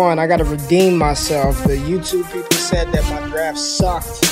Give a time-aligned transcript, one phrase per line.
[0.00, 0.18] fun.
[0.18, 1.62] I got to redeem myself.
[1.64, 4.22] The YouTube people said that my draft sucked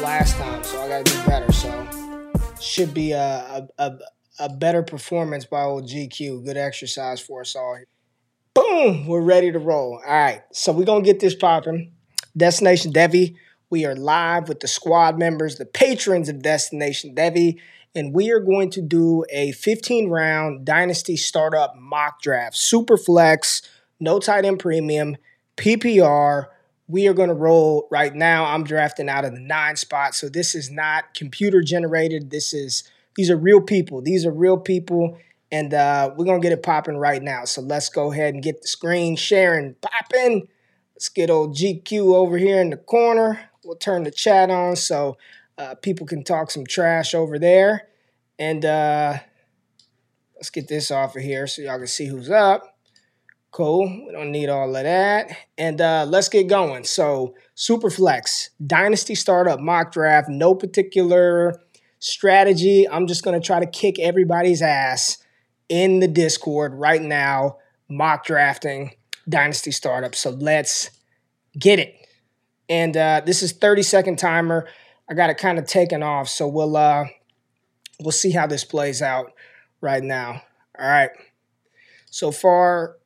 [0.00, 1.52] last time, so I got to do better.
[1.52, 2.30] So
[2.62, 3.98] should be a, a, a,
[4.38, 6.46] a better performance by old GQ.
[6.46, 7.78] Good exercise for us all.
[8.54, 10.00] Boom, we're ready to roll.
[10.02, 11.92] All right, so we're going to get this popping.
[12.34, 13.36] Destination Devy,
[13.68, 17.58] we are live with the squad members, the patrons of Destination Devy
[17.94, 22.56] and we are going to do a 15 round Dynasty Startup mock draft.
[22.56, 23.60] Super flex,
[24.02, 25.16] no tight end premium,
[25.56, 26.46] PPR.
[26.88, 28.44] We are going to roll right now.
[28.44, 30.14] I'm drafting out of the nine spot.
[30.14, 32.30] So this is not computer generated.
[32.30, 32.84] This is,
[33.14, 34.02] these are real people.
[34.02, 35.16] These are real people.
[35.50, 37.44] And uh, we're going to get it popping right now.
[37.44, 40.48] So let's go ahead and get the screen sharing popping.
[40.94, 43.40] Let's get old GQ over here in the corner.
[43.64, 45.16] We'll turn the chat on so
[45.56, 47.88] uh, people can talk some trash over there.
[48.38, 49.18] And uh,
[50.34, 52.71] let's get this off of here so y'all can see who's up.
[53.52, 54.06] Cool.
[54.06, 55.30] We don't need all of that.
[55.58, 56.84] And uh, let's get going.
[56.84, 61.60] So, Superflex, Dynasty Startup Mock Draft, no particular
[61.98, 62.88] strategy.
[62.88, 65.18] I'm just going to try to kick everybody's ass
[65.68, 67.58] in the Discord right now,
[67.88, 68.92] mock drafting
[69.28, 70.14] Dynasty Startup.
[70.14, 70.90] So, let's
[71.58, 71.94] get it.
[72.68, 74.66] And uh, this is 30 second timer.
[75.10, 76.28] I got it kind of taken off.
[76.28, 76.76] So, we'll.
[76.76, 77.04] Uh,
[78.00, 79.32] we'll see how this plays out
[79.80, 80.42] right now.
[80.78, 81.10] All right.
[82.10, 82.96] So far,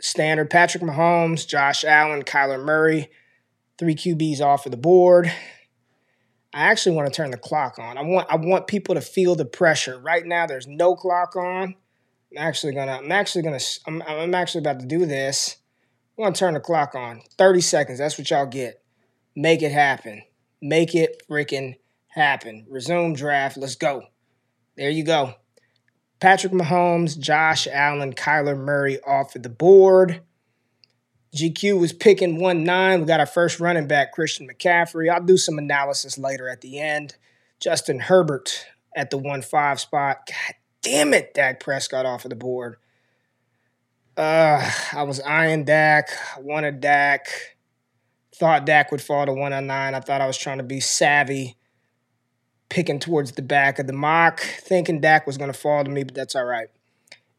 [0.00, 3.10] standard Patrick Mahomes, Josh Allen, Kyler Murray,
[3.78, 5.30] three QBs off of the board.
[6.52, 7.98] I actually want to turn the clock on.
[7.98, 9.98] I want I want people to feel the pressure.
[9.98, 11.74] Right now, there's no clock on.
[12.32, 15.56] I'm actually gonna I'm actually gonna I'm, I'm actually about to do this.
[16.16, 17.20] I'm gonna turn the clock on.
[17.36, 17.98] 30 seconds.
[17.98, 18.82] That's what y'all get.
[19.34, 20.22] Make it happen.
[20.62, 21.74] Make it freaking
[22.08, 22.66] happen.
[22.70, 23.58] Resume draft.
[23.58, 24.04] Let's go.
[24.76, 25.34] There you go.
[26.20, 30.22] Patrick Mahomes, Josh Allen, Kyler Murray off of the board.
[31.34, 33.00] GQ was picking 1 9.
[33.00, 35.10] We got our first running back, Christian McCaffrey.
[35.10, 37.16] I'll do some analysis later at the end.
[37.60, 40.20] Justin Herbert at the 1 5 spot.
[40.26, 42.76] God damn it, Dak Prescott off of the board.
[44.16, 46.08] Uh, I was eyeing Dak.
[46.38, 47.28] Wanted Dak.
[48.34, 49.94] Thought Dak would fall to 109.
[49.94, 51.56] I thought I was trying to be savvy
[52.68, 56.04] picking towards the back of the mock, thinking Dak was going to fall to me,
[56.04, 56.68] but that's all right.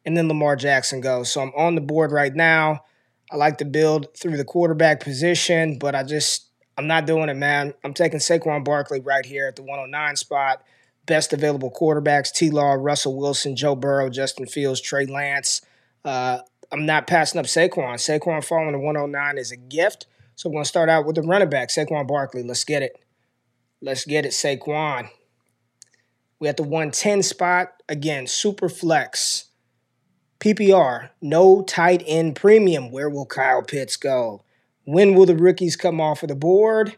[0.05, 1.31] And then Lamar Jackson goes.
[1.31, 2.83] So I'm on the board right now.
[3.29, 7.35] I like to build through the quarterback position, but I just, I'm not doing it,
[7.35, 7.73] man.
[7.83, 10.63] I'm taking Saquon Barkley right here at the 109 spot.
[11.05, 15.61] Best available quarterbacks T Law, Russell Wilson, Joe Burrow, Justin Fields, Trey Lance.
[16.05, 16.39] Uh,
[16.71, 17.95] I'm not passing up Saquon.
[17.95, 20.05] Saquon falling to 109 is a gift.
[20.35, 22.43] So I'm going to start out with the running back, Saquon Barkley.
[22.43, 23.01] Let's get it.
[23.81, 25.09] Let's get it, Saquon.
[26.39, 27.81] We at the 110 spot.
[27.89, 29.45] Again, super flex.
[30.39, 32.91] PPR, no tight end premium.
[32.91, 34.43] Where will Kyle Pitts go?
[34.85, 36.95] When will the rookies come off of the board?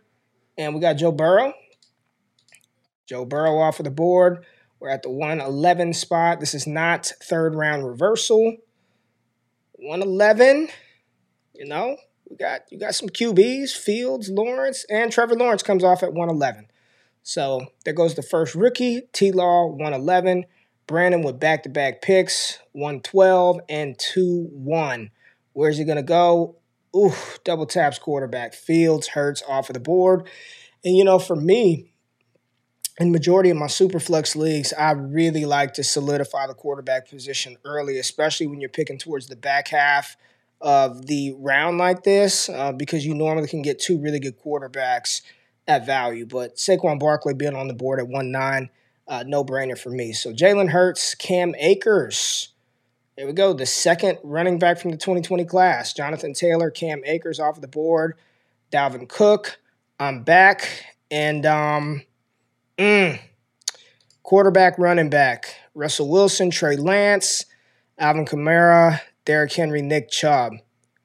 [0.58, 1.54] And we got Joe Burrow.
[3.06, 4.46] Joe Burrow off of the board.
[4.80, 6.40] We're at the 111 spot.
[6.40, 8.58] This is not third round reversal.
[9.74, 10.70] 111,
[11.54, 11.98] you know,
[12.30, 16.69] we got you got some QBs, Fields, Lawrence, and Trevor Lawrence comes off at 111.
[17.30, 20.46] So there goes the first rookie, T Law, 111.
[20.88, 25.12] Brandon with back to back picks, 112 and 2 1.
[25.54, 26.56] Where's he going to go?
[26.96, 27.14] Ooh,
[27.44, 28.56] double taps quarterback.
[28.56, 30.28] Fields, Hurts off of the board.
[30.84, 31.92] And, you know, for me,
[33.00, 37.58] in majority of my super flex leagues, I really like to solidify the quarterback position
[37.64, 40.18] early, especially when you're picking towards the back half
[40.62, 45.22] of the round like this, uh, because you normally can get two really good quarterbacks
[45.69, 46.25] at value.
[46.25, 48.69] But Saquon Barkley being on the board at 1 9,
[49.07, 50.12] uh, no brainer for me.
[50.12, 52.50] So Jalen Hurts, Cam Akers.
[53.16, 53.54] There we go.
[53.54, 55.94] The second running back from the 2020 class.
[55.94, 58.16] Jonathan Taylor, Cam Akers off the board.
[58.71, 59.60] Dalvin Cook.
[60.00, 60.86] I'm back.
[61.12, 62.04] And um,
[62.77, 63.19] mm,
[64.24, 65.56] quarterback, running back.
[65.75, 67.45] Russell Wilson, Trey Lance,
[67.98, 70.54] Alvin Kamara, Derrick Henry, Nick Chubb.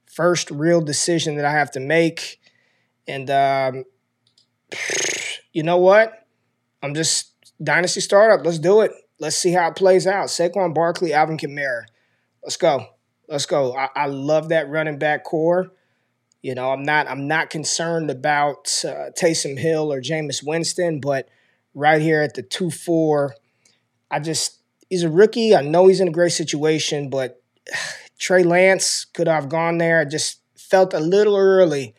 [0.06, 2.40] First real decision that I have to make.
[3.08, 3.84] And um,
[5.52, 6.26] you know what?
[6.82, 7.32] I'm just
[7.62, 8.44] dynasty startup.
[8.44, 8.92] Let's do it.
[9.18, 10.26] Let's see how it plays out.
[10.26, 11.84] Saquon Barkley, Alvin Kamara.
[12.42, 12.86] Let's go.
[13.28, 13.74] Let's go.
[13.74, 15.72] I, I love that running back core.
[16.42, 21.28] You know, I'm not I'm not concerned about uh, Taysom Hill or Jameis Winston, but
[21.74, 23.34] right here at the two four,
[24.10, 24.60] I just
[24.90, 25.56] he's a rookie.
[25.56, 27.42] I know he's in a great situation, but
[28.18, 30.00] Trey Lance could have gone there.
[30.00, 31.94] I just felt a little early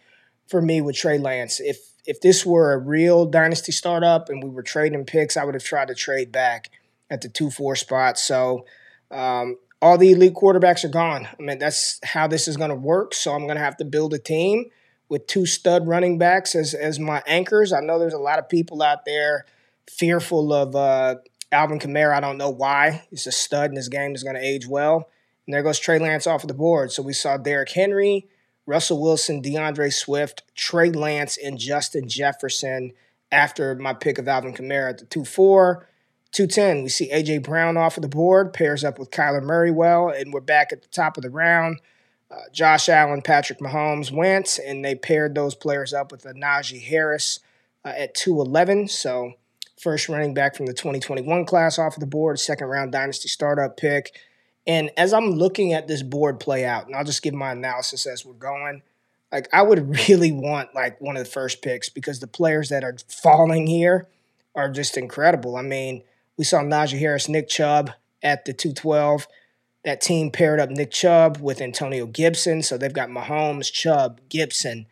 [0.47, 1.59] for me with Trey Lance.
[1.59, 5.55] If if this were a real dynasty startup and we were trading picks, I would
[5.55, 6.69] have tried to trade back
[7.09, 8.17] at the two four spot.
[8.17, 8.65] So
[9.11, 11.27] um, all the elite quarterbacks are gone.
[11.27, 13.13] I mean, that's how this is going to work.
[13.13, 14.65] So I'm going to have to build a team
[15.09, 17.71] with two stud running backs as as my anchors.
[17.71, 19.45] I know there's a lot of people out there
[19.89, 21.15] fearful of uh,
[21.51, 22.15] Alvin Kamara.
[22.15, 23.03] I don't know why.
[23.09, 25.09] He's a stud, and this game is going to age well.
[25.45, 26.91] And there goes Trey Lance off of the board.
[26.91, 28.27] So we saw Derrick Henry,
[28.65, 32.93] Russell Wilson, DeAndre Swift, Trey Lance, and Justin Jefferson
[33.31, 35.87] after my pick of Alvin Kamara at the 2 4.
[36.31, 37.37] 210, we see A.J.
[37.37, 40.81] Brown off of the board, pairs up with Kyler Murray well, and we're back at
[40.81, 41.79] the top of the round.
[42.29, 46.81] Uh, Josh Allen, Patrick Mahomes went, and they paired those players up with a Najee
[46.81, 47.39] Harris
[47.85, 48.89] uh, at 211.
[48.89, 49.33] So,
[49.79, 53.77] first running back from the 2021 class off of the board, second round dynasty startup
[53.77, 54.19] pick.
[54.67, 58.07] And as I'm looking at this board play out, and I'll just give my analysis
[58.07, 58.81] as we're going,
[59.31, 62.83] like I would really want like one of the first picks because the players that
[62.83, 64.07] are falling here
[64.55, 65.57] are just incredible.
[65.57, 66.03] I mean,
[66.37, 67.91] we saw Najee Harris, Nick Chubb
[68.23, 69.27] at the 212.
[69.83, 72.63] That team paired up Nick Chubb with Antonio Gibson.
[72.63, 74.87] So they've got Mahomes, Chubb, Gibson,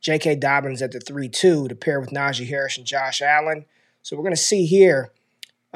[0.00, 0.36] J.K.
[0.36, 3.64] Dobbins at the 3 2 to pair with Najee Harris and Josh Allen.
[4.02, 5.10] So we're going to see here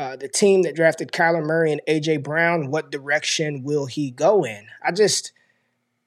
[0.00, 2.19] uh, the team that drafted Kyler Murray and A.J.
[2.19, 2.70] Brown.
[2.70, 4.67] What direction will he go in?
[4.82, 5.32] I just,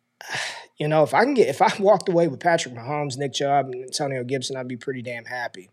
[0.77, 3.67] you know, if I can get, if I walked away with Patrick Mahomes, Nick Chubb,
[3.67, 5.69] and Antonio Gibson, I'd be pretty damn happy.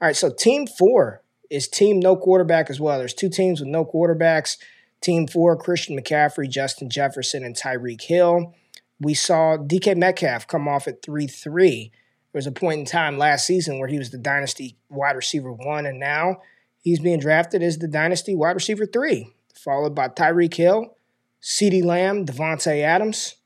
[0.00, 1.20] All right, so team four
[1.50, 2.98] is team no quarterback as well.
[2.98, 4.56] There's two teams with no quarterbacks.
[5.02, 8.54] Team four, Christian McCaffrey, Justin Jefferson, and Tyreek Hill.
[8.98, 11.92] We saw DK Metcalf come off at 3 3.
[12.32, 15.52] There was a point in time last season where he was the dynasty wide receiver
[15.52, 16.38] one, and now
[16.88, 20.96] he's being drafted as the dynasty wide receiver three, followed by Tyreek Hill,
[21.42, 23.36] CeeDee Lamb, Davante Adams.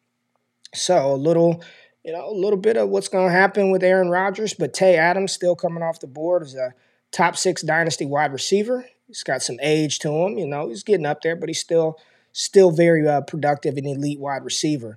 [0.75, 1.63] So a little,
[2.05, 4.97] you know, a little bit of what's going to happen with Aaron Rodgers, but Tay
[4.97, 6.75] Adams still coming off the board as a
[7.11, 8.87] top six dynasty wide receiver.
[9.07, 11.99] He's got some age to him, you know, he's getting up there, but he's still
[12.33, 14.97] still very uh, productive and elite wide receiver.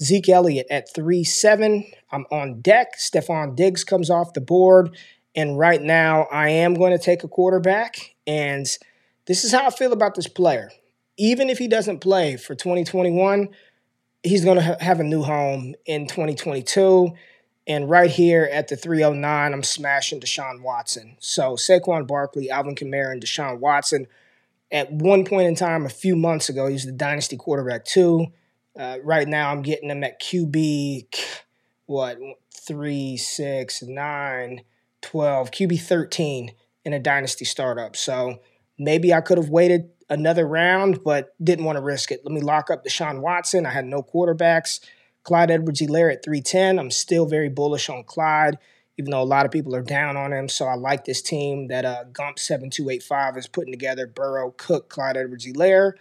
[0.00, 1.84] Zeke Elliott at 3 7.
[2.12, 2.98] I'm on deck.
[2.98, 4.96] Stefon Diggs comes off the board.
[5.34, 8.14] And right now, I am going to take a quarterback.
[8.26, 8.66] And
[9.26, 10.70] this is how I feel about this player.
[11.16, 13.48] Even if he doesn't play for 2021,
[14.22, 17.12] he's going to ha- have a new home in 2022.
[17.66, 21.16] And right here at the 309, I'm smashing Deshaun Watson.
[21.20, 24.06] So Saquon Barkley, Alvin Kamara, and Deshaun Watson.
[24.72, 28.26] At one point in time, a few months ago, he was the dynasty quarterback too.
[28.78, 31.06] Uh, right now, I'm getting him at QB,
[31.86, 32.18] what,
[32.54, 34.62] three, six, nine,
[35.02, 36.52] 12, QB 13
[36.84, 37.96] in a dynasty startup.
[37.96, 38.40] So
[38.78, 42.22] maybe I could have waited another round, but didn't want to risk it.
[42.24, 43.66] Let me lock up Deshaun Watson.
[43.66, 44.80] I had no quarterbacks.
[45.22, 46.78] Clyde Edwards Helaire at 310.
[46.78, 48.56] I'm still very bullish on Clyde,
[48.96, 50.48] even though a lot of people are down on him.
[50.48, 55.46] So I like this team that uh, Gump7285 is putting together Burrow, Cook, Clyde Edwards
[55.46, 55.92] Helaire.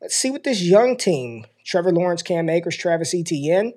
[0.00, 3.74] Let's see what this young team Trevor Lawrence, Cam Akers, Travis Etienne.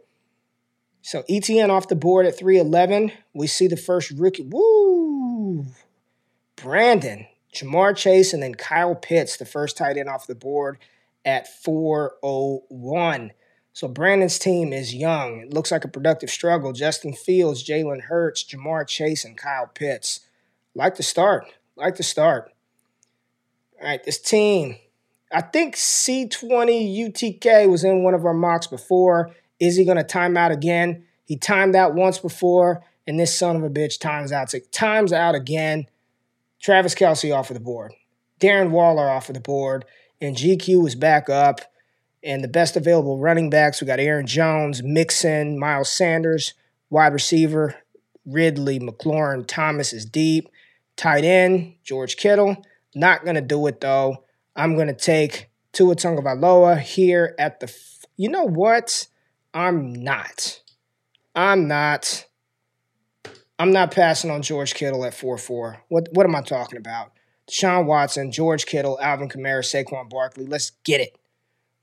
[1.05, 3.11] So ETN off the board at 311.
[3.31, 4.41] We see the first rookie.
[4.41, 5.67] Woo!
[6.55, 10.79] Brandon, Ja'Marr Chase, and then Kyle Pitts, the first tight end off the board
[11.23, 13.33] at 401.
[13.71, 15.41] So Brandon's team is young.
[15.41, 16.73] It looks like a productive struggle.
[16.73, 20.21] Justin Fields, Jalen Hurts, Ja'Marr Chase, and Kyle Pitts.
[20.73, 21.45] Like to start.
[21.75, 22.51] Like to start.
[23.79, 24.77] All right, this team.
[25.31, 29.35] I think C20 UTK was in one of our mocks before.
[29.59, 31.05] Is he going to time out again?
[31.23, 34.53] He timed out once before, and this son of a bitch times out.
[34.71, 35.87] times out again.
[36.61, 37.93] Travis Kelce off of the board.
[38.39, 39.85] Darren Waller off of the board.
[40.21, 41.61] And GQ is back up.
[42.23, 46.55] And the best available running backs, we got Aaron Jones, Mixon, Miles Sanders,
[46.89, 47.75] wide receiver,
[48.25, 50.49] Ridley, McLaurin, Thomas is deep.
[50.95, 52.57] Tight end, George Kittle.
[52.95, 54.23] Not going to do it though.
[54.55, 57.67] I'm going to take Tua Tagovailoa here at the.
[57.67, 59.07] F- you know what?
[59.55, 60.61] I'm not.
[61.33, 62.25] I'm not.
[63.57, 65.83] I'm not passing on George Kittle at 4 4.
[65.87, 67.11] What, what am I talking about?
[67.49, 70.45] Deshaun Watson, George Kittle, Alvin Kamara, Saquon Barkley.
[70.45, 71.17] Let's get it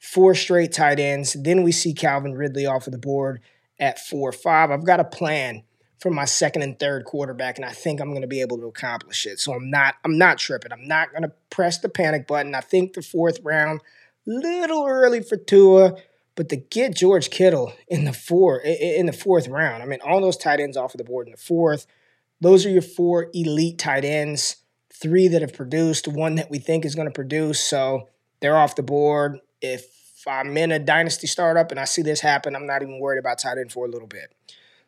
[0.02, 1.34] four straight tight ends.
[1.34, 3.40] Then we see Calvin Ridley off of the board
[3.78, 4.70] at four five.
[4.70, 5.62] I've got a plan
[6.00, 8.66] for my second and third quarterback, and I think I'm going to be able to
[8.66, 9.38] accomplish it.
[9.38, 10.72] So I'm not I'm not tripping.
[10.72, 12.54] I'm not going to press the panic button.
[12.54, 13.80] I think the fourth round,
[14.26, 15.94] little early for Tua,
[16.34, 20.20] but to get George Kittle in the four in the fourth round, I mean, all
[20.20, 21.86] those tight ends off of the board in the fourth.
[22.40, 24.56] Those are your four elite tight ends.
[24.92, 27.60] Three that have produced, one that we think is going to produce.
[27.60, 28.08] So
[28.40, 29.86] they're off the board if
[30.26, 33.38] I'm in a dynasty startup and I see this happen, I'm not even worried about
[33.38, 34.34] tight end for a little bit.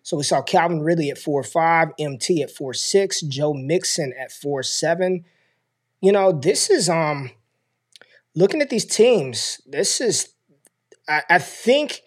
[0.03, 4.31] So we saw Calvin Ridley at four five, MT at four six, Joe Mixon at
[4.31, 5.25] four seven.
[6.03, 7.31] You know, this is um
[8.35, 10.34] looking at these teams, this is,
[11.09, 12.03] I, I think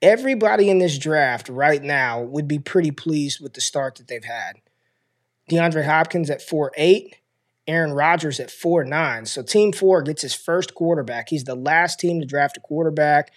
[0.00, 4.24] everybody in this draft right now would be pretty pleased with the start that they've
[4.24, 4.60] had.
[5.50, 7.16] DeAndre Hopkins at 4 8,
[7.66, 9.26] Aaron Rodgers at 4 9.
[9.26, 11.28] So Team 4 gets his first quarterback.
[11.28, 13.30] He's the last team to draft a quarterback.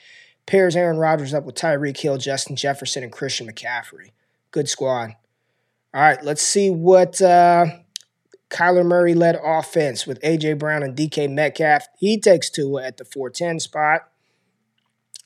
[0.46, 4.12] Pairs Aaron Rodgers up with Tyreek Hill, Justin Jefferson, and Christian McCaffrey.
[4.52, 5.16] Good squad.
[5.94, 7.66] All right, let's see what uh,
[8.50, 10.54] Kyler Murray led offense with A.J.
[10.54, 11.88] Brown and DK Metcalf.
[11.98, 14.10] He takes Tua at the 410 spot.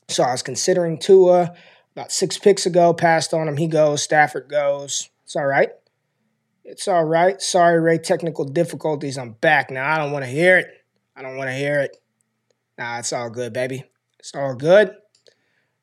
[0.09, 1.55] So I was considering Tua
[1.95, 3.57] about six picks ago, passed on him.
[3.57, 5.09] He goes, Stafford goes.
[5.23, 5.69] It's all right.
[6.65, 7.41] It's all right.
[7.41, 9.17] Sorry, Ray, technical difficulties.
[9.17, 9.91] I'm back now.
[9.91, 10.67] I don't want to hear it.
[11.15, 11.97] I don't want to hear it.
[12.77, 13.83] Nah, it's all good, baby.
[14.19, 14.89] It's all good.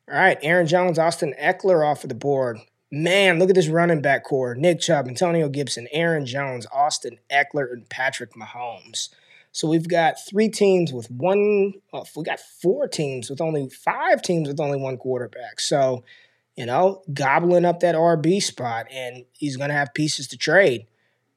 [0.09, 2.59] All right, Aaron Jones, Austin Ekeler off of the board.
[2.91, 4.55] Man, look at this running back core.
[4.55, 9.09] Nick Chubb, Antonio Gibson, Aaron Jones, Austin Ekeler, and Patrick Mahomes.
[9.57, 14.21] So we've got three teams with one, well, we got four teams with only five
[14.21, 15.61] teams with only one quarterback.
[15.61, 16.05] So,
[16.57, 20.85] you know, gobbling up that RB spot, and he's going to have pieces to trade.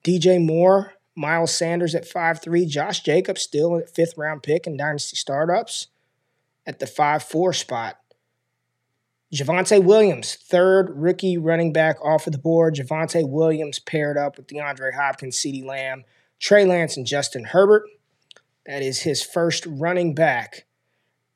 [0.03, 4.75] DJ Moore, Miles Sanders at five three, Josh Jacobs still at fifth round pick in
[4.75, 5.87] Dynasty Startups
[6.65, 7.99] at the 5 4 spot.
[9.33, 12.75] Javonte Williams, third rookie running back off of the board.
[12.75, 16.03] Javonte Williams paired up with DeAndre Hopkins, CeeDee Lamb,
[16.37, 17.83] Trey Lance, and Justin Herbert.
[18.69, 20.67] That is his first running back.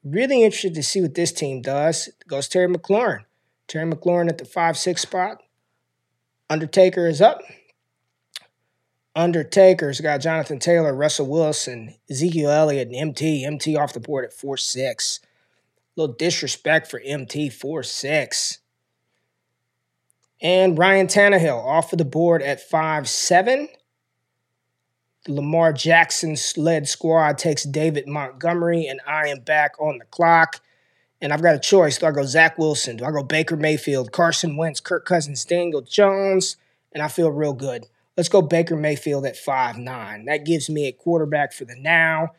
[0.03, 2.09] Really interested to see what this team does.
[2.27, 3.25] Goes Terry McLaurin.
[3.67, 5.41] Terry McLaurin at the 5 6 spot.
[6.47, 7.41] Undertaker is up.
[9.15, 13.43] Undertaker's got Jonathan Taylor, Russell Wilson, Ezekiel Elliott, and MT.
[13.43, 15.19] MT off the board at 4 6
[15.95, 18.59] little disrespect for MT 4 6.
[20.39, 23.69] And Ryan Tannehill off of the board at 5 7.
[25.25, 30.61] The Lamar Jackson led squad takes David Montgomery, and I am back on the clock.
[31.21, 31.97] And I've got a choice.
[31.97, 32.97] Do I go Zach Wilson?
[32.97, 36.57] Do I go Baker Mayfield, Carson Wentz, Kirk Cousins, Daniel Jones?
[36.91, 37.87] And I feel real good.
[38.17, 40.25] Let's go Baker Mayfield at five nine.
[40.25, 42.33] That gives me a quarterback for the now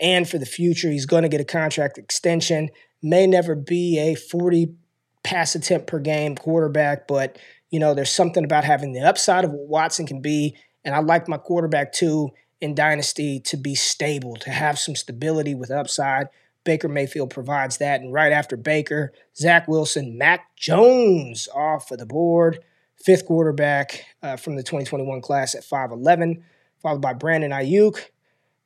[0.00, 0.90] and for the future.
[0.90, 2.70] He's going to get a contract extension
[3.02, 4.74] may never be a 40
[5.22, 7.38] pass attempt per game quarterback, but
[7.70, 10.56] you know, there's something about having the upside of what Watson can be.
[10.84, 15.54] And I like my quarterback too in Dynasty to be stable, to have some stability
[15.54, 16.28] with upside.
[16.64, 18.00] Baker Mayfield provides that.
[18.00, 22.60] And right after Baker, Zach Wilson, Mac Jones off of the board,
[23.02, 26.42] fifth quarterback uh, from the 2021 class at 5'11,
[26.82, 27.98] followed by Brandon Aiyuk.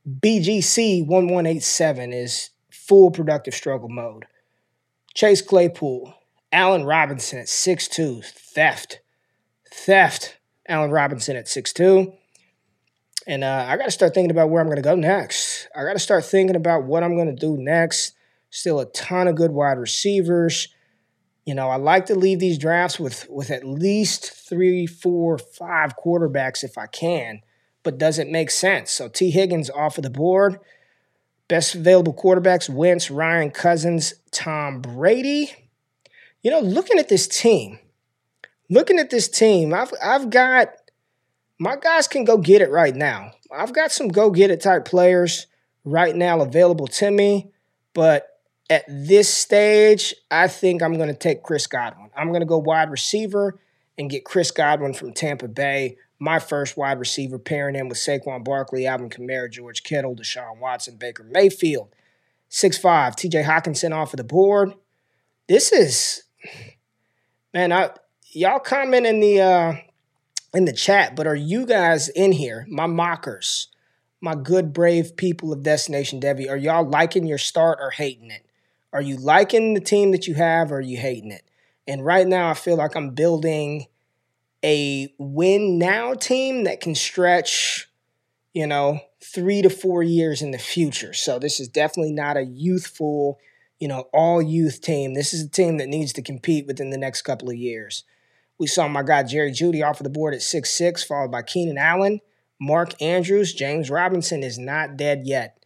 [0.08, 4.26] BGC 1187 is full productive struggle mode.
[5.14, 6.12] Chase Claypool,
[6.52, 9.00] Allen Robinson at 6'2, theft.
[9.72, 10.36] Theft.
[10.68, 12.12] Allen Robinson at 6'2.
[13.26, 15.68] And uh, I got to start thinking about where I'm going to go next.
[15.74, 18.14] I got to start thinking about what I'm going to do next.
[18.50, 20.68] Still a ton of good wide receivers.
[21.46, 25.94] You know, I like to leave these drafts with with at least three, four, five
[25.96, 27.40] quarterbacks if I can.
[27.82, 28.90] But does it make sense?
[28.90, 29.30] So T.
[29.30, 30.58] Higgins off of the board.
[31.48, 35.52] Best available quarterbacks Wentz, Ryan Cousins, Tom Brady.
[36.42, 37.78] You know, looking at this team,
[38.74, 40.68] looking at this team, I've I've got
[41.58, 43.32] my guys can go get it right now.
[43.50, 45.46] I've got some go get it type players
[45.84, 47.52] right now available to me,
[47.94, 48.28] but
[48.68, 52.10] at this stage, I think I'm going to take Chris Godwin.
[52.16, 53.58] I'm going to go wide receiver
[53.96, 58.44] and get Chris Godwin from Tampa Bay my first wide receiver, pairing him with Saquon
[58.44, 61.94] Barkley, Alvin Kamara, George Kittle, Deshaun Watson, Baker Mayfield.
[62.50, 62.80] 6'5,
[63.16, 64.74] TJ Hockenson off of the board.
[65.48, 66.22] This is,
[67.52, 67.90] man, I,
[68.34, 69.74] y'all comment in the uh,
[70.52, 73.68] in the chat, but are you guys in here, my mockers,
[74.20, 76.50] my good, brave people of Destination Devy?
[76.50, 78.46] are y'all liking your start or hating it?
[78.92, 81.42] Are you liking the team that you have or are you hating it?
[81.86, 83.86] And right now, I feel like I'm building
[84.64, 87.88] a win now team that can stretch,
[88.52, 91.12] you know, three to four years in the future.
[91.12, 93.38] So this is definitely not a youthful,
[93.78, 95.14] you know, all youth team.
[95.14, 98.04] This is a team that needs to compete within the next couple of years.
[98.58, 101.42] We saw my guy Jerry Jeudy off of the board at six six, followed by
[101.42, 102.20] Keenan Allen,
[102.60, 105.64] Mark Andrews, James Robinson is not dead yet.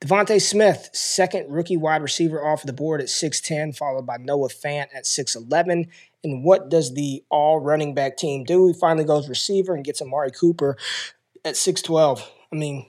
[0.00, 4.50] DeVonta Smith, second rookie wide receiver off of the board at 6'10, followed by Noah
[4.50, 5.88] Fant at 6'11.
[6.22, 8.66] And what does the all running back team do?
[8.66, 10.76] He finally goes receiver and gets Amari Cooper
[11.42, 12.22] at 6'12.
[12.52, 12.86] I mean,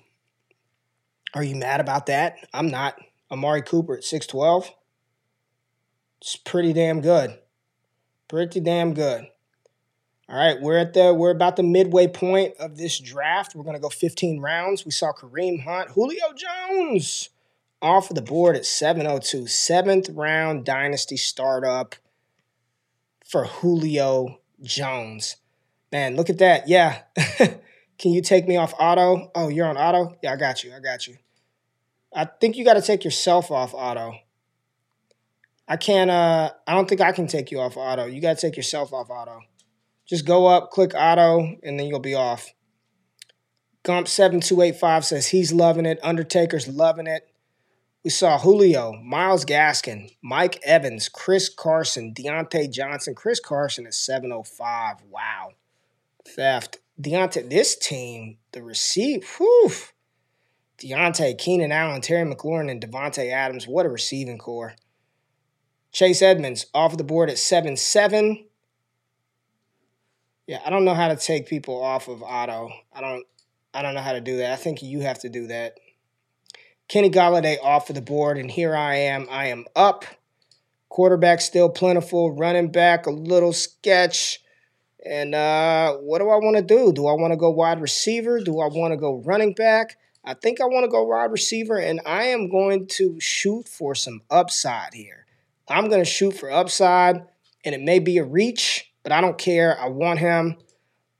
[1.33, 2.35] are you mad about that?
[2.53, 2.97] I'm not.
[3.31, 4.71] Amari Cooper at 6'12.
[6.21, 7.37] It's pretty damn good.
[8.27, 9.27] Pretty damn good.
[10.27, 13.55] All right, we're at the we're about the midway point of this draft.
[13.55, 14.83] We're gonna go 15 rounds.
[14.83, 17.29] We saw Kareem Hunt, Julio Jones
[17.81, 19.47] off of the board at 702.
[19.47, 21.95] Seventh round dynasty startup
[23.23, 25.35] for Julio Jones.
[25.91, 26.67] Man, look at that.
[26.67, 27.03] Yeah.
[27.97, 29.31] Can you take me off auto?
[29.35, 30.17] Oh, you're on auto?
[30.21, 30.73] Yeah, I got you.
[30.73, 31.17] I got you.
[32.13, 34.15] I think you got to take yourself off auto.
[35.67, 38.05] I can't, uh, I don't think I can take you off auto.
[38.05, 39.41] You got to take yourself off auto.
[40.07, 42.53] Just go up, click auto, and then you'll be off.
[43.83, 45.99] Gump7285 says he's loving it.
[46.03, 47.27] Undertaker's loving it.
[48.03, 53.15] We saw Julio, Myles Gaskin, Mike Evans, Chris Carson, Diontae Johnson.
[53.15, 54.97] Chris Carson is 705.
[55.09, 55.53] Wow.
[56.27, 56.79] Theft.
[57.01, 59.71] Diontae, this team, the receive, whew.
[60.77, 63.67] Diontae, Keenan Allen, Terry McLaurin, and Davante Adams.
[63.67, 64.75] What a receiving core.
[65.91, 68.45] Chase Edmonds off the board at 7 7.
[70.47, 72.71] Yeah, I don't know how to take people off of auto.
[72.93, 73.25] I don't
[73.73, 74.53] I don't know how to do that.
[74.53, 75.77] I think you have to do that.
[76.87, 79.27] Kenny Golladay off of the board, and here I am.
[79.29, 80.05] I am up.
[80.87, 82.31] Quarterback still plentiful.
[82.31, 84.39] Running back a little sketch.
[85.03, 86.93] And uh, what do I want to do?
[86.93, 88.39] Do I want to go wide receiver?
[88.39, 89.97] Do I want to go running back?
[90.23, 93.93] I think I want to go wide receiver, and I am going to shoot for
[93.93, 95.25] some upside here.
[95.67, 97.17] I'm going to shoot for upside,
[97.63, 99.79] and it may be a reach, but I don't care.
[99.79, 100.57] I want him.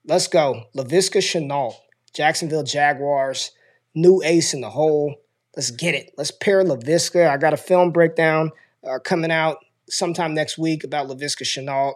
[0.07, 0.63] Let's go.
[0.75, 1.75] Laviska Shenault,
[2.15, 3.51] Jacksonville Jaguars,
[3.93, 5.13] new ace in the hole.
[5.55, 6.11] Let's get it.
[6.17, 7.29] Let's pair Laviska.
[7.29, 8.51] I got a film breakdown
[8.83, 11.93] uh, coming out sometime next week about Laviska Shenault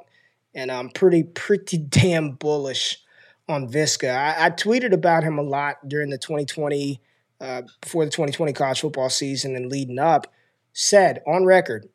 [0.53, 2.99] and I'm pretty pretty damn bullish
[3.47, 4.15] on Viska.
[4.15, 7.01] I, I tweeted about him a lot during the 2020
[7.41, 10.31] uh, before the 2020 college football season and leading up.
[10.73, 11.89] Said on record,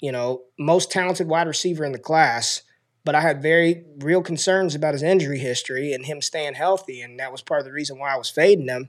[0.00, 2.62] you know, most talented wide receiver in the class,
[3.04, 7.20] but I had very real concerns about his injury history and him staying healthy, and
[7.20, 8.88] that was part of the reason why I was fading him.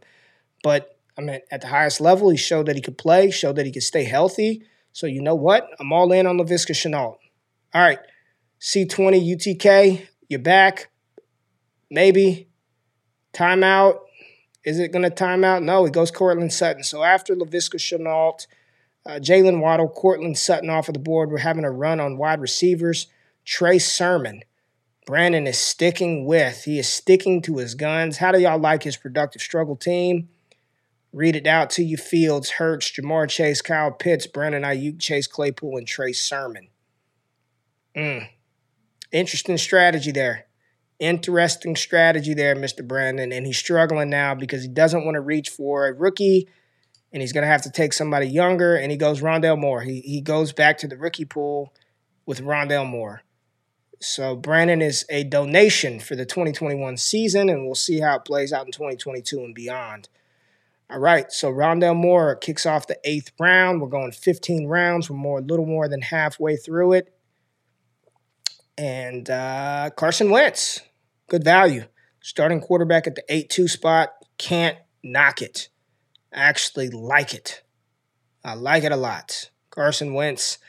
[0.63, 3.65] But I mean, at the highest level, he showed that he could play, showed that
[3.65, 4.63] he could stay healthy.
[4.93, 5.69] So you know what?
[5.79, 7.17] I'm all in on Laviska Shenault.
[7.73, 7.99] All right.
[8.61, 10.89] C20 UTK, you're back.
[11.91, 12.47] Maybe.
[13.33, 13.99] Timeout.
[14.63, 15.63] Is it going to timeout?
[15.63, 16.83] No, it goes Courtland Sutton.
[16.83, 18.47] So after Laviska Shenault,
[19.05, 22.41] uh, Jaylen Waddle, Courtland Sutton off of the board, we're having a run on wide
[22.41, 23.07] receivers.
[23.45, 24.41] Trey Sermon.
[25.05, 26.63] Brandon is sticking with.
[26.63, 28.17] He is sticking to his guns.
[28.17, 30.29] How do y'all like his productive struggle team?
[31.13, 35.77] Read it out to you Fields, Hurts, Ja'Marr Chase, Kyle Pitts, Brandon Aiyuk, Chase Claypool,
[35.77, 36.67] and Trey Sermon.
[37.95, 38.27] Mm.
[39.11, 40.47] Interesting strategy there.
[40.99, 42.85] Interesting strategy there, Mr.
[42.85, 43.31] Brandon.
[43.31, 46.49] And he's struggling now because he doesn't want to reach for a rookie
[47.13, 48.75] and he's going to have to take somebody younger.
[48.75, 49.81] And he goes Rondale Moore.
[49.81, 51.73] He, he goes back to the rookie pool
[52.25, 53.21] with Rondale Moore.
[54.05, 58.53] So Brandon is a donation for the 2021 season, and we'll see how it plays
[58.53, 60.09] out in 2022 and beyond.
[60.91, 63.81] All right, so Rondale Moore kicks off the eighth round.
[63.81, 65.09] We're going 15 rounds.
[65.09, 67.17] We're more, a little more than halfway through it.
[68.77, 70.81] And uh, Carson Wentz,
[71.27, 71.85] good value.
[72.21, 74.09] Starting quarterback at the 8 2 spot.
[74.37, 75.69] Can't knock it.
[76.31, 77.63] I actually like it.
[78.43, 79.49] I like it a lot.
[79.71, 80.59] Carson Wentz,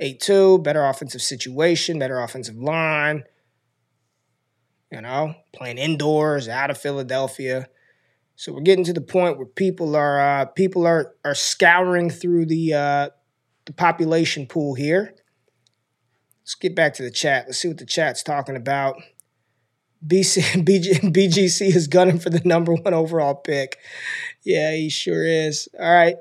[0.00, 3.24] 8 2, better offensive situation, better offensive line.
[4.90, 7.68] You know, playing indoors, out of Philadelphia.
[8.36, 12.46] So we're getting to the point where people are uh, people are are scouring through
[12.46, 13.08] the uh,
[13.66, 15.14] the population pool here
[16.48, 17.44] Let's get back to the chat.
[17.46, 18.96] Let's see what the chat's talking about.
[20.06, 23.76] BC, BG, BGC is gunning for the number one overall pick.
[24.44, 25.68] Yeah, he sure is.
[25.78, 26.16] All right,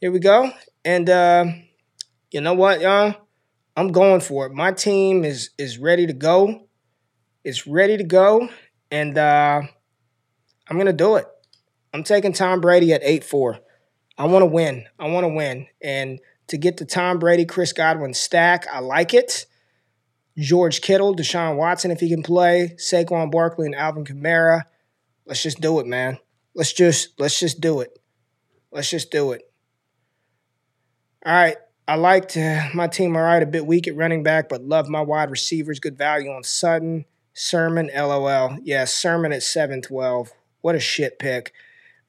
[0.00, 0.50] here we go.
[0.82, 1.44] And uh,
[2.30, 3.14] you know what, y'all?
[3.76, 4.52] I'm going for it.
[4.52, 6.66] My team is is ready to go.
[7.44, 8.48] It's ready to go,
[8.90, 9.62] and uh,
[10.68, 11.26] I'm gonna do it.
[11.92, 13.58] I'm taking Tom Brady at eight four.
[14.18, 14.86] I want to win.
[14.98, 19.12] I want to win, and to get the Tom Brady Chris Godwin stack, I like
[19.12, 19.46] it.
[20.38, 24.62] George Kittle, Deshaun Watson, if he can play, Saquon Barkley, and Alvin Kamara.
[25.26, 26.18] Let's just do it, man.
[26.54, 27.98] Let's just let's just do it.
[28.70, 29.42] Let's just do it.
[31.24, 31.56] All right.
[31.88, 34.88] I liked uh, my team all right, a bit weak at running back, but love
[34.88, 35.78] my wide receivers.
[35.78, 37.04] Good value on Sutton.
[37.32, 38.58] Sermon, LOL.
[38.62, 40.32] Yeah, Sermon at 712.
[40.62, 41.52] What a shit pick.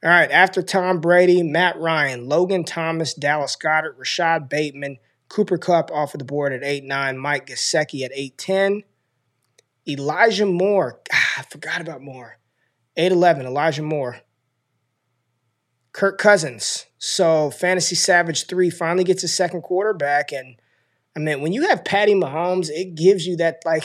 [0.04, 4.98] All right, after Tom Brady, Matt Ryan, Logan Thomas, Dallas Goedert, Rashod Bateman,
[5.30, 7.18] Cooper Kupp off of the board at 8 9.
[7.18, 8.84] Mike Gesicki at 8 10.
[9.88, 11.00] Elijah Moore.
[11.14, 12.40] Ah, I forgot about Moore.
[12.96, 13.46] 8 11.
[13.46, 14.22] Elijah Moore.
[15.92, 16.87] Kirk Cousins.
[17.00, 20.32] So Fantasy Savage 3 finally gets a second quarterback.
[20.32, 20.56] And
[21.16, 23.84] I mean, when you have Patty Mahomes, it gives you that, like,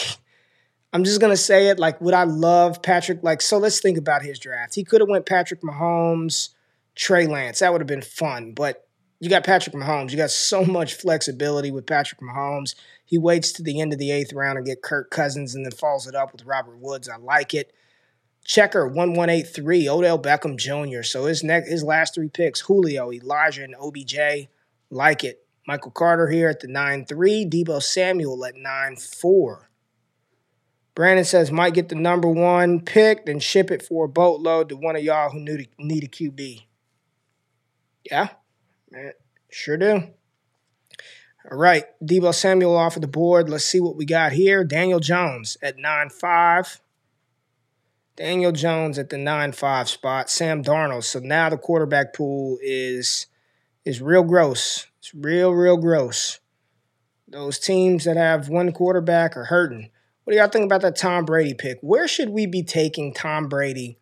[0.93, 1.79] I'm just gonna say it.
[1.79, 3.23] Like, would I love Patrick?
[3.23, 4.75] Like, so let's think about his draft.
[4.75, 6.51] He could have went Patrick Mahomes,
[6.95, 7.61] Trey Lance.
[7.61, 8.53] That would have been fun.
[8.53, 8.87] But
[9.19, 10.11] you got Patrick Mahomes.
[10.11, 12.75] You got so much flexibility with Patrick Mahomes.
[13.07, 15.73] He waits to the end of the eighth round and get Kirk Cousins and then
[15.73, 17.09] follows it up with Robert Woods.
[17.09, 17.73] I like it.
[18.45, 21.03] Checker one one eight three Odell Beckham Jr.
[21.03, 24.49] So his next his last three picks: Julio, Elijah, and OBJ.
[24.91, 25.47] Like it.
[25.67, 27.47] Michael Carter here at the nine three.
[27.47, 29.71] Deebo Samuel at nine four.
[30.95, 34.77] Brandon says might get the number one pick, then ship it for a boatload to
[34.77, 36.65] one of y'all who need a, QB.
[38.11, 38.29] Yeah,
[38.91, 39.13] man,
[39.51, 40.09] sure do.
[41.51, 43.49] All right, Deebo Samuel off of the board.
[43.49, 44.65] Let's see what we got here.
[44.65, 46.82] Daniel Jones at nine five.
[48.23, 50.31] Daniel Jones at the nine five spot.
[50.31, 51.03] Sam Darnold.
[51.03, 53.27] So now the quarterback pool is
[53.85, 54.87] is real gross.
[55.01, 56.39] It's real, real gross.
[57.27, 59.91] Those teams that have one quarterback are hurting.
[60.23, 61.79] What do y'all think about that Tom Brady pick?
[61.81, 63.99] Where should we be taking Tom Brady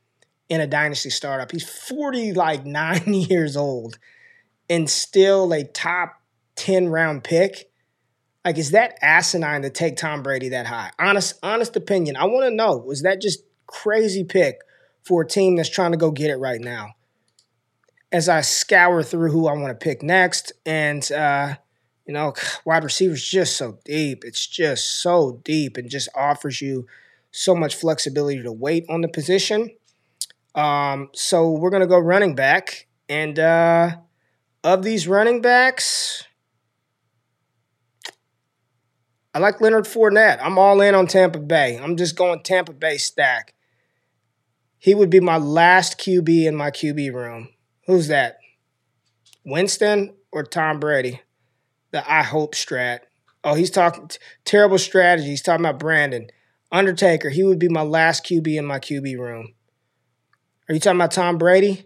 [0.50, 1.50] in a dynasty startup?
[1.50, 3.98] He's 40 like 9 years old
[4.68, 6.20] and still a top
[6.56, 7.70] 10 round pick.
[8.44, 10.90] Like is that asinine to take Tom Brady that high?
[10.98, 12.16] Honest honest opinion.
[12.16, 14.62] I want to know, was that just crazy pick
[15.02, 16.94] for a team that's trying to go get it right now.
[18.12, 21.54] As I scour through who I want to pick next, and uh,
[22.06, 24.24] you know, wide receivers just so deep.
[24.24, 26.86] It's just so deep and just offers you
[27.30, 29.70] so much flexibility to wait on the position.
[30.56, 33.96] Um, so we're gonna go running back, and uh,
[34.64, 36.24] of these running backs,
[39.32, 40.40] I like Leonard Fournette.
[40.42, 41.78] I'm all in on Tampa Bay.
[41.78, 43.54] I'm just going Tampa Bay stack.
[44.80, 47.50] He would be my last QB in my QB room.
[47.86, 48.38] Who's that?
[49.44, 51.20] Winston or Tom Brady?
[51.92, 53.00] The I hope strat.
[53.44, 55.28] Oh, he's talking t- terrible strategy.
[55.28, 56.28] He's talking about Brandon.
[56.72, 59.54] Undertaker, he would be my last QB in my QB room.
[60.68, 61.84] Are you talking about Tom Brady?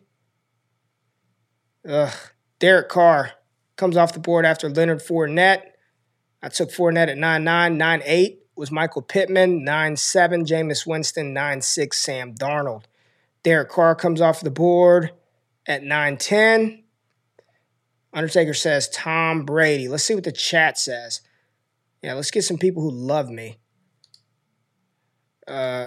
[1.88, 2.14] Ugh.
[2.60, 3.32] Derek Carr
[3.76, 5.62] comes off the board after Leonard Fournette.
[6.40, 10.44] I took Fournette at 9 9, 9 8 was Michael Pittman, 9 7.
[10.44, 11.98] Jameis Winston, 9 6.
[11.98, 12.84] Sam Darnold.
[13.42, 15.10] Derek Carr comes off the board
[15.66, 16.84] at 9 10.
[18.12, 19.88] Undertaker says Tom Brady.
[19.88, 21.20] Let's see what the chat says.
[22.02, 23.58] Yeah, let's get some people who love me.
[25.48, 25.86] Uh,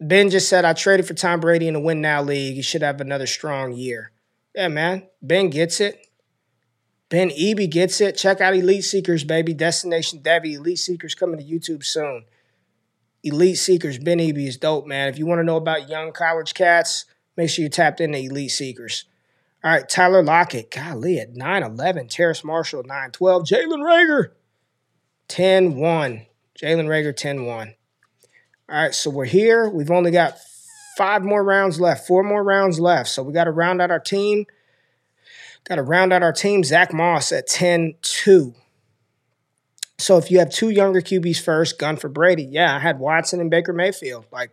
[0.00, 2.56] ben just said, I traded for Tom Brady in the Win Now League.
[2.56, 4.12] He should have another strong year.
[4.54, 5.08] Yeah, man.
[5.22, 6.06] Ben gets it.
[7.14, 8.16] Ben Eby gets it.
[8.16, 9.54] Check out Elite Seekers, baby.
[9.54, 10.54] Destination Devy.
[10.54, 12.24] Elite Seekers coming to YouTube soon.
[13.22, 15.08] Elite Seekers, Ben Eby is dope, man.
[15.10, 17.04] If you want to know about young college cats,
[17.36, 19.04] make sure you tapped into Elite Seekers.
[19.62, 22.08] All right, Tyler Lockett, golly, at 9 11.
[22.08, 23.44] Terrace Marshall, 9 12.
[23.44, 24.30] Jalen Reagor,
[25.28, 26.26] 10 1.
[26.60, 27.74] Jalen Reagor, 10 1.
[28.70, 29.68] All right, so we're here.
[29.68, 30.36] We've only got
[30.96, 33.08] five more rounds left, four more rounds left.
[33.08, 34.46] So we got to round out our team.
[35.64, 36.62] Got to round out our team.
[36.62, 38.54] Zach Moss at 10 2.
[39.98, 42.44] So if you have two younger QBs first, gun for Brady.
[42.44, 44.26] Yeah, I had Watson and Baker Mayfield.
[44.30, 44.50] Like,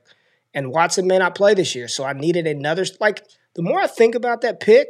[0.54, 1.88] and Watson may not play this year.
[1.88, 2.86] So I needed another.
[3.00, 4.88] Like, the more I think about that pick,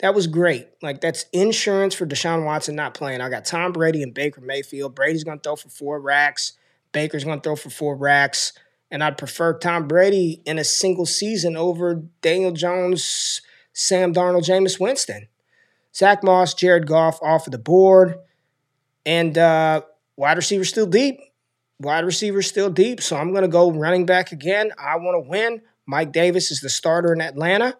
[0.00, 0.68] that was great.
[0.82, 3.20] Like, that's insurance for Deshaun Watson not playing.
[3.20, 4.94] I got Tom Brady and Baker Mayfield.
[4.94, 6.54] Brady's going to throw for four racks.
[6.90, 8.52] Baker's going to throw for four racks.
[8.90, 13.40] And I'd prefer Tom Brady in a single season over Daniel Jones,
[13.72, 15.28] Sam Darnold, Jameis Winston.
[15.94, 18.16] Zach Moss, Jared Goff off of the board.
[19.04, 19.82] And uh,
[20.16, 21.20] wide receiver still deep.
[21.78, 23.00] Wide receiver still deep.
[23.00, 24.72] So I'm going to go running back again.
[24.78, 25.62] I want to win.
[25.86, 27.76] Mike Davis is the starter in Atlanta.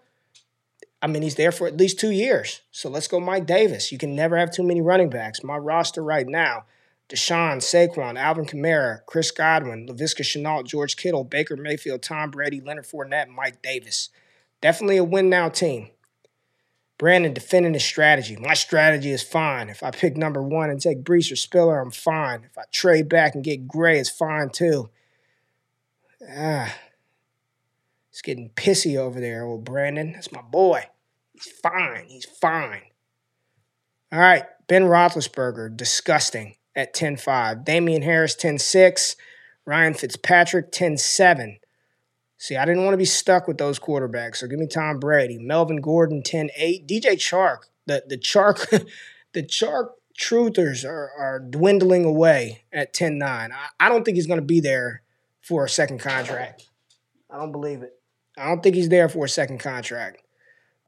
[1.00, 2.60] I mean, he's there for at least two years.
[2.70, 3.90] So let's go, Mike Davis.
[3.90, 5.42] You can never have too many running backs.
[5.42, 6.64] My roster right now
[7.08, 12.86] Deshaun, Saquon, Alvin Kamara, Chris Godwin, Laviska Shenault, George Kittle, Baker Mayfield, Tom Brady, Leonard
[12.86, 14.08] Fournette, Mike Davis.
[14.62, 15.90] Definitely a win now team.
[17.02, 18.36] Brandon defending his strategy.
[18.36, 19.68] My strategy is fine.
[19.68, 22.44] If I pick number one and take Breece or Spiller, I'm fine.
[22.44, 24.88] If I trade back and get Gray, it's fine too.
[26.30, 26.72] Ah,
[28.08, 30.12] it's getting pissy over there, old Brandon.
[30.12, 30.84] That's my boy.
[31.32, 32.04] He's fine.
[32.06, 32.82] He's fine.
[34.12, 37.64] All right, Ben Roethlisberger, disgusting at 10-5.
[37.64, 39.16] Damien Harris, 10-6.
[39.64, 41.58] Ryan Fitzpatrick, 10-7.
[42.42, 44.38] See, I didn't want to be stuck with those quarterbacks.
[44.38, 47.68] So give me Tom Brady, Melvin Gordon, 10-8, DJ Chark.
[47.86, 48.84] The the Chark,
[49.32, 53.22] the Chark truthers are, are dwindling away at 10-9.
[53.22, 55.02] I, I don't think he's going to be there
[55.40, 56.68] for a second contract.
[57.30, 57.92] I don't believe it.
[58.36, 60.24] I don't think he's there for a second contract.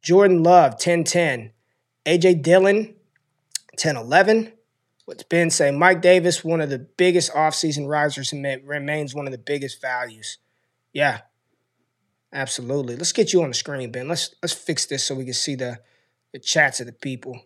[0.02, 1.52] Jordan Love, 10-10.
[2.04, 2.96] AJ Dillon,
[3.78, 4.54] 10-11.
[5.04, 5.70] What's Ben say?
[5.70, 10.38] Mike Davis, one of the biggest offseason risers and remains one of the biggest values.
[10.92, 11.20] Yeah,
[12.34, 12.96] Absolutely.
[12.96, 14.08] Let's get you on the screen, Ben.
[14.08, 15.78] Let's let's fix this so we can see the
[16.32, 17.40] the chats of the people.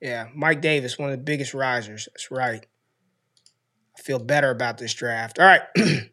[0.00, 2.06] Yeah, Mike Davis, one of the biggest risers.
[2.12, 2.66] That's right.
[3.96, 5.38] I feel better about this draft.
[5.38, 5.62] All right.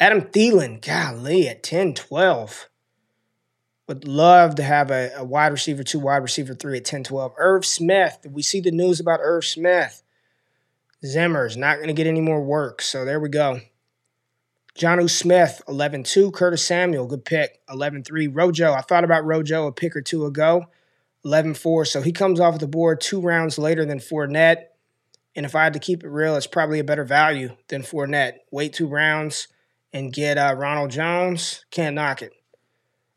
[0.00, 2.70] Adam Thielen, golly, at 10 12.
[3.86, 7.34] Would love to have a, a, wide receiver two, wide receiver three at 10 12.
[7.36, 10.02] Irv Smith, Did we see the news about Irv Smith?
[11.04, 12.80] Zimmer's not going to get any more work.
[12.80, 13.60] So there we go.
[14.78, 16.30] Jonnu Smith, 11 2.
[16.30, 18.28] Curtis Samuel, good pick, 11 3.
[18.28, 20.66] Rojo, I thought about Rojo a pick or two ago,
[21.24, 21.84] 11 4.
[21.84, 24.66] So he comes off the board two rounds later than Fournette.
[25.34, 28.34] And if I had to keep it real, it's probably a better value than Fournette.
[28.52, 29.48] Wait two rounds
[29.92, 31.64] and get uh, Ronald Jones.
[31.72, 32.32] Can't knock it.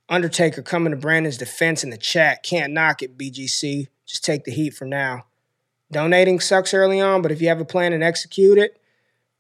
[0.10, 2.42] Undertaker coming to Brandon's defense in the chat.
[2.42, 3.88] Can't knock it, BGC.
[4.08, 5.26] Just take the heat for now.
[5.92, 8.82] Donating sucks early on, but if you have a plan and execute it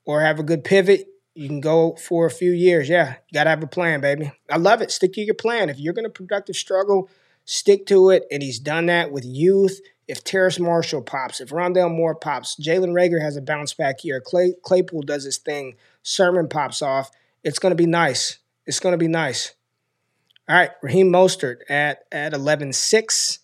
[0.05, 2.89] or have a good pivot, you can go for a few years.
[2.89, 4.31] Yeah, you got to have a plan, baby.
[4.49, 4.91] I love it.
[4.91, 5.69] Stick to your plan.
[5.69, 7.09] If you're to productive struggle,
[7.45, 8.25] stick to it.
[8.31, 9.79] And he's done that with youth.
[10.07, 14.19] If Terrace Marshall pops, if Rondale Moore pops, Jalen Reagor has a bounce back year,
[14.19, 17.11] Clay, Claypool does his thing, Sermon pops off,
[17.45, 18.39] it's to be nice.
[18.65, 19.53] It's to be nice.
[20.49, 23.39] All right, Raheem Mostert at at 11-6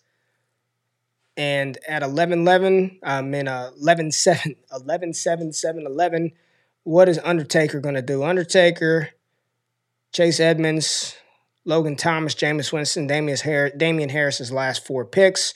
[1.38, 6.32] and at 11-11, I'm in a 11-7, 11-7, 7-11.
[6.88, 8.24] What is Undertaker going to do?
[8.24, 9.10] Undertaker,
[10.10, 11.18] Chase Edmonds,
[11.66, 15.52] Logan Thomas, Jameis Winston, Damien, Harris, Damien Harris's last four picks.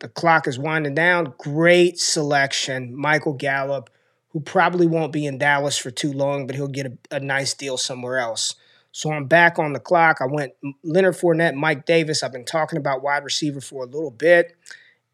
[0.00, 1.32] The clock is winding down.
[1.38, 2.94] Great selection.
[2.94, 3.88] Michael Gallup,
[4.28, 7.54] who probably won't be in Dallas for too long, but he'll get a, a nice
[7.54, 8.54] deal somewhere else.
[8.92, 10.18] So I'm back on the clock.
[10.20, 12.22] I went Leonard Fournette, Mike Davis.
[12.22, 14.54] I've been talking about wide receiver for a little bit.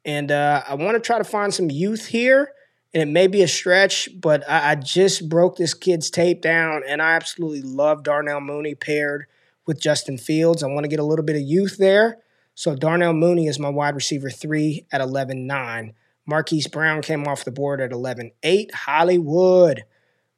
[0.04, 2.54] And uh, I want to try to find some youth here.
[2.92, 6.82] And it may be a stretch, but I, I just broke this kid's tape down,
[6.86, 9.26] and I absolutely love Darnell Mooney paired
[9.66, 10.62] with Justin Fields.
[10.62, 12.18] I want to get a little bit of youth there.
[12.54, 15.94] So Darnell Mooney is my wide receiver three at 11 9.
[16.26, 18.74] Marquise Brown came off the board at 11 8.
[18.74, 19.84] Hollywood.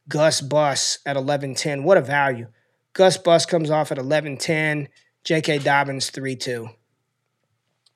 [0.08, 1.84] Gus Bus at 11 10.
[1.84, 2.48] What a value.
[2.92, 4.88] Gus Bus comes off at 11 10.
[5.24, 5.58] J.K.
[5.58, 6.68] Dobbins 3 2.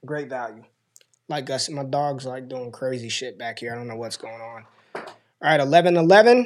[0.05, 0.65] Great value.
[1.29, 1.69] Like us.
[1.69, 3.73] my dog's like doing crazy shit back here.
[3.73, 4.65] I don't know what's going on.
[4.95, 5.05] All
[5.43, 6.37] right, 11 11.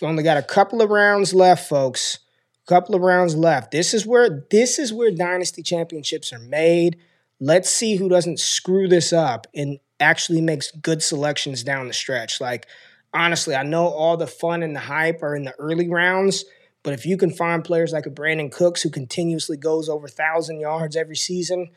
[0.00, 2.18] We've only got a couple of rounds left, folks.
[2.66, 3.70] A couple of rounds left.
[3.70, 6.98] This is where this is where dynasty championships are made.
[7.40, 12.40] Let's see who doesn't screw this up and actually makes good selections down the stretch.
[12.40, 12.66] Like,
[13.14, 16.44] honestly, I know all the fun and the hype are in the early rounds,
[16.82, 20.60] but if you can find players like a Brandin Cooks who continuously goes over 1,000
[20.60, 21.70] yards every season,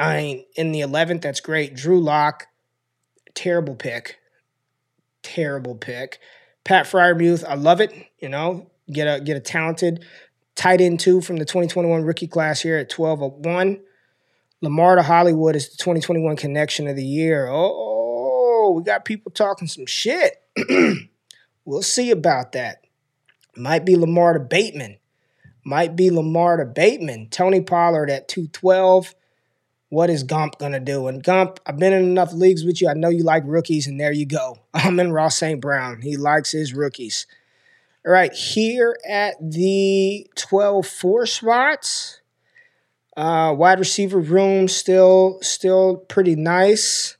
[0.00, 1.74] I mean, in the 11th, that's great.
[1.74, 2.46] Drew Lock,
[3.34, 4.18] terrible pick.
[5.22, 6.18] Terrible pick.
[6.64, 7.92] Pat Freiermuth, I love it.
[8.18, 10.04] You know, get a get a talented
[10.54, 13.80] tight end two from the 2021 rookie class here at 1201.
[14.62, 17.46] Lamar to Hollywood is the 2021 connection of the year.
[17.50, 20.42] Oh, we got people talking some shit.
[21.64, 22.84] we'll see about that.
[23.56, 24.98] Might be Lamar to Bateman.
[25.64, 27.28] Might be Lamar to Bateman.
[27.30, 29.14] Tony Pollard at 212.
[29.90, 31.08] What is Gump going to do?
[31.08, 32.88] And Gump, I've been in enough leagues with you.
[32.88, 34.60] I know you like rookies, and there you go.
[34.74, 35.60] Amon-Ra St.
[35.60, 36.00] Brown.
[36.00, 37.26] He likes his rookies.
[38.06, 42.20] All right, here at the 12 4 spots.
[43.16, 47.18] Uh, wide receiver room still still pretty nice.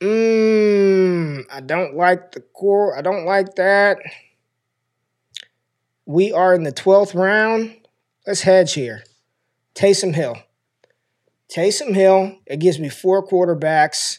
[0.00, 2.96] Mm, I don't like the core.
[2.96, 3.98] I don't like that.
[6.06, 7.76] We are in the 12th round.
[8.26, 9.02] Let's hedge here.
[9.74, 10.38] Taysom Hill.
[11.50, 14.18] Taysom Hill, it gives me four quarterbacks.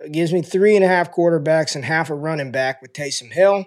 [0.00, 3.32] It gives me three and a half quarterbacks and half a running back with Taysom
[3.32, 3.66] Hill.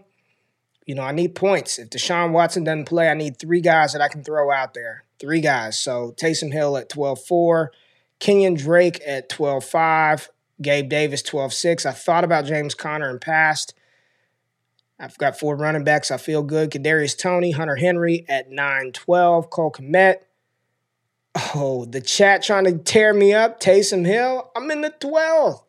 [0.86, 1.78] You know, I need points.
[1.78, 5.04] If Deshaun Watson doesn't play, I need three guys that I can throw out there.
[5.20, 5.78] Three guys.
[5.78, 7.68] So Taysom Hill at 12-4,
[8.20, 10.30] Kenyon Drake at 12-5,
[10.62, 11.86] Gabe Davis 12-6.
[11.86, 13.74] I thought about James Conner in past.
[15.00, 16.12] I've got four running backs.
[16.12, 16.72] I feel good.
[16.72, 20.18] Kadarius Toney, Hunter Henry at 9-12, Cole Kmet.
[21.36, 23.60] Oh, the chat trying to tear me up.
[23.60, 25.64] Taysom Hill, I'm in the 12th.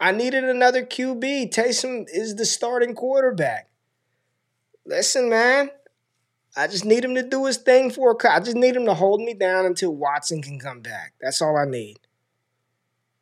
[0.00, 1.52] I needed another QB.
[1.52, 3.68] Taysom is the starting quarterback.
[4.86, 5.70] Listen, man,
[6.56, 8.94] I just need him to do his thing for a I just need him to
[8.94, 11.14] hold me down until Watson can come back.
[11.20, 11.98] That's all I need.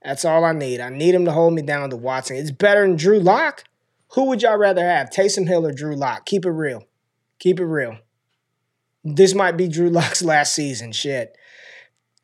[0.05, 0.81] That's all I need.
[0.81, 2.37] I need him to hold me down to Watson.
[2.37, 3.65] It's better than Drew Lock.
[4.11, 6.27] Who would y'all rather have, Taysom Hill or Drew Lock?
[6.27, 6.85] Keep it real.
[7.39, 7.99] Keep it real.
[9.03, 10.93] This might be Drew Lock's last season.
[10.93, 11.37] Shit.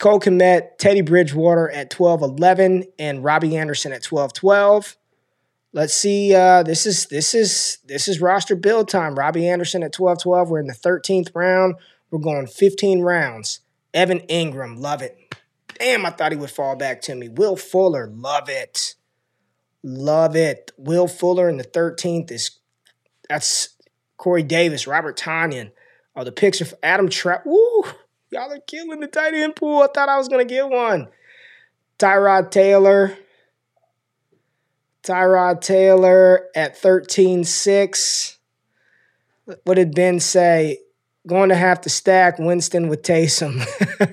[0.03, 4.97] Cole Kmet, Teddy Bridgewater at 12 11, and Robbie Anderson at 12 12.
[5.73, 6.35] Let's see.
[6.35, 9.15] Uh, this is this is this is roster build time.
[9.15, 10.49] Robbie Anderson at 12-12.
[10.49, 11.77] We're in the 13th round.
[12.11, 13.61] We're going 15 rounds.
[13.95, 15.37] Evan Engram, love it.
[15.79, 17.29] Damn, I thought he would fall back to me.
[17.29, 18.97] Will Fuller, love it.
[19.85, 20.73] Love it.
[20.77, 22.59] Will Fuller in the 13th is
[23.29, 23.77] that's
[24.17, 25.71] Corey Davis, Robert Tonyan.
[26.17, 27.43] Oh, the picks for Adam Trout.
[27.47, 27.85] Woo!
[28.33, 29.83] Y'all are killing the tight end pool.
[29.83, 31.09] I thought I was gonna get one.
[31.99, 33.19] Tyrod Taylor.
[35.03, 38.37] Tyrod Taylor at 13-6.
[39.65, 40.79] What did Ben say?
[41.27, 43.67] Going to have to stack Winston with Taysom.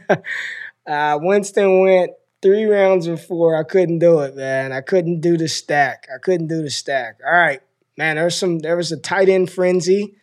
[0.88, 3.58] uh, Winston went three rounds before.
[3.58, 4.74] I couldn't do it, man.
[4.74, 6.08] I couldn't do the stack.
[6.14, 7.20] I couldn't do the stack.
[7.26, 7.62] All right,
[7.98, 8.18] man.
[8.18, 8.60] There's some.
[8.60, 10.19] There was a tight end frenzy.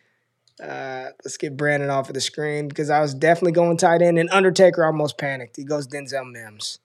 [0.61, 4.17] Uh, let's get Brandon off of the screen because I was definitely going tight end.
[4.17, 5.55] And Undertaker almost panicked.
[5.55, 6.79] He goes Denzel Mims,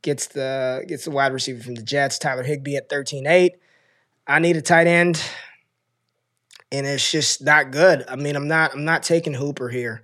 [0.00, 2.18] gets the gets the wide receiver from the Jets.
[2.18, 3.50] Tyler Higbee at 13-8.
[4.26, 5.22] I need a tight end,
[6.70, 8.04] and it's just not good.
[8.08, 10.02] I mean, I'm not I'm not taking Hooper here.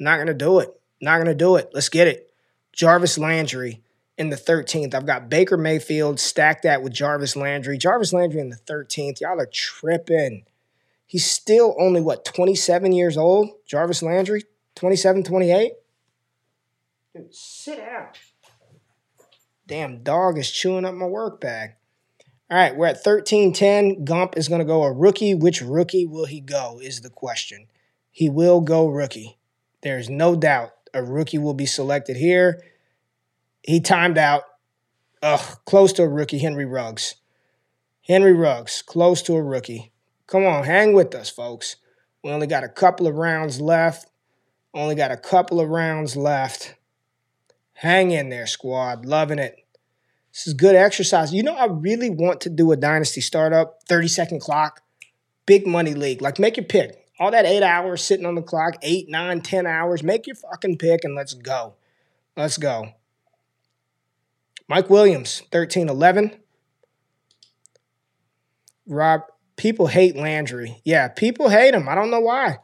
[0.00, 0.68] I'm not gonna do it.
[1.00, 1.70] Not gonna do it.
[1.72, 2.32] Let's get it.
[2.72, 3.82] Jarvis Landry
[4.16, 4.94] in the 13th.
[4.94, 7.78] I've got Baker Mayfield stacked that with Jarvis Landry.
[7.78, 9.20] Jarvis Landry in the 13th.
[9.20, 10.44] Y'all are tripping.
[11.08, 13.48] He's still only, what, 27 years old?
[13.66, 14.44] Jarvis Landry?
[14.76, 15.72] 27, 28?
[17.16, 18.08] Dude, sit down.
[19.66, 21.70] Damn dog is chewing up my work bag.
[22.50, 24.04] All right, we're at 13-10.
[24.04, 25.34] Gump is going to go a rookie.
[25.34, 27.68] Which rookie will he go is the question.
[28.10, 29.38] He will go rookie.
[29.80, 32.62] There's no doubt a rookie will be selected here.
[33.62, 34.42] He timed out.
[35.22, 37.14] Ugh, close to a rookie, Henry Ruggs.
[38.02, 39.92] Henry Ruggs, close to a rookie.
[40.28, 41.76] Come on, hang with us, folks.
[42.22, 44.10] We only got a couple of rounds left.
[44.74, 46.74] Only got a couple of rounds left.
[47.72, 49.06] Hang in there, squad.
[49.06, 49.56] Loving it.
[50.30, 51.32] This is good exercise.
[51.32, 54.82] You know, I really want to do a dynasty startup, 30 second clock,
[55.46, 56.20] big money league.
[56.20, 57.06] Like, make your pick.
[57.18, 60.02] All that eight hours sitting on the clock, eight, nine, ten hours.
[60.02, 61.74] Make your fucking pick and let's go.
[62.36, 62.92] Let's go.
[64.68, 66.36] Mike Williams, 13 11.
[68.86, 69.22] Rob,
[69.58, 70.80] people hate Landry.
[70.84, 71.88] Yeah, people hate him.
[71.88, 72.58] I don't know why.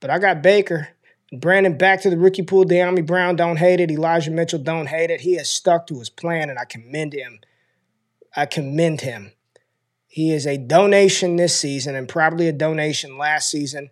[0.00, 0.88] But I got Baker.
[1.32, 2.64] Brandon back to the rookie pool.
[2.64, 3.90] Dyami Brown don't hate it.
[3.90, 5.20] Elijah Mitchell don't hate it.
[5.20, 7.38] He has stuck to his plan, and I commend him.
[8.34, 9.32] I commend him.
[10.08, 13.90] He is a donation this season and probably a donation last season,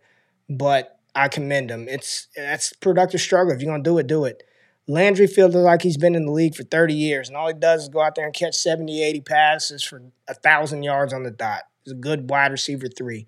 [0.51, 1.89] but I commend him.
[1.89, 3.55] It's that's productive struggle.
[3.55, 4.43] If you're gonna do it, do it.
[4.87, 7.85] Landry feels like he's been in the league for 30 years, and all he does
[7.85, 11.31] is go out there and catch 70, 80 passes for a thousand yards on the
[11.31, 11.63] dot.
[11.85, 13.27] He's a good wide receiver three.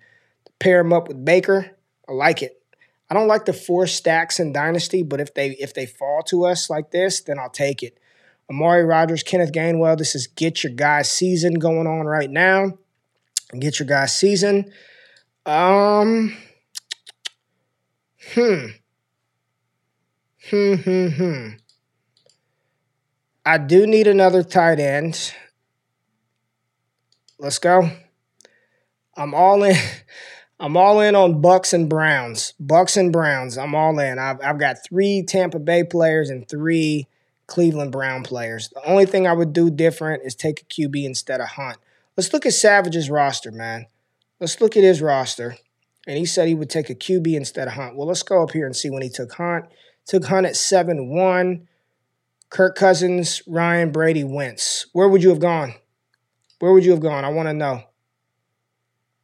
[0.59, 1.71] Pair him up with Baker.
[2.07, 2.61] I like it.
[3.09, 6.45] I don't like the four stacks in Dynasty, but if they if they fall to
[6.45, 7.99] us like this, then I'll take it.
[8.49, 9.97] Amari Rodgers, Kenneth Gainwell.
[9.97, 12.77] This is get your guys season going on right now.
[13.57, 14.71] Get your guys season.
[15.45, 16.35] Um.
[18.33, 18.65] Hmm.
[20.49, 20.73] Hmm.
[20.75, 21.07] Hmm.
[21.07, 21.47] Hmm.
[23.45, 25.33] I do need another tight end.
[27.37, 27.89] Let's go.
[29.15, 29.75] I'm all in.
[30.59, 32.53] I'm all in on Bucks and Browns.
[32.59, 33.57] Bucks and Browns.
[33.57, 34.17] I'm all in.
[34.17, 37.07] I've, I've got three Tampa Bay players and three
[37.47, 38.69] Cleveland Brown players.
[38.69, 41.77] The only thing I would do different is take a QB instead of Hunt.
[42.15, 43.87] Let's look at Savage's roster, man.
[44.39, 45.57] Let's look at his roster.
[46.07, 47.95] And he said he would take a QB instead of Hunt.
[47.95, 49.65] Well, let's go up here and see when he took Hunt.
[50.05, 51.67] Took Hunt at 7 1.
[52.49, 54.85] Kirk Cousins, Ryan Brady, Wentz.
[54.93, 55.73] Where would you have gone?
[56.59, 57.25] Where would you have gone?
[57.25, 57.83] I want to know.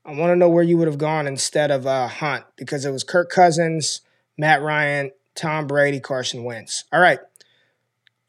[0.10, 2.90] I want to know where you would have gone instead of uh, Hunt because it
[2.90, 4.02] was Kirk Cousins,
[4.40, 6.86] Matt Ryan, Tom Brady, Carson Wentz.
[6.92, 7.20] All right.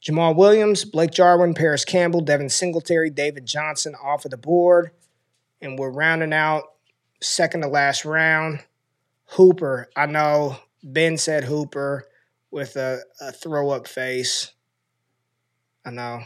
[0.05, 4.91] Jamaal Williams, Blake Jarwin, Parris Campbell, Devin Singletary, David Johnson off of the board.
[5.63, 6.65] And we're rounding out
[7.23, 8.63] second to last round.
[9.29, 9.89] Hooper.
[9.97, 12.07] I know Ben said Hooper
[12.51, 14.53] with a, a throw up face.
[15.87, 16.25] I know.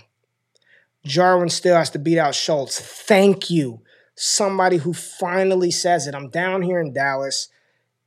[1.06, 2.80] Jarwin still has to beat out Schultz.
[2.80, 3.82] Thank you
[4.14, 6.14] somebody who finally says it.
[6.14, 7.48] I'm down here in Dallas,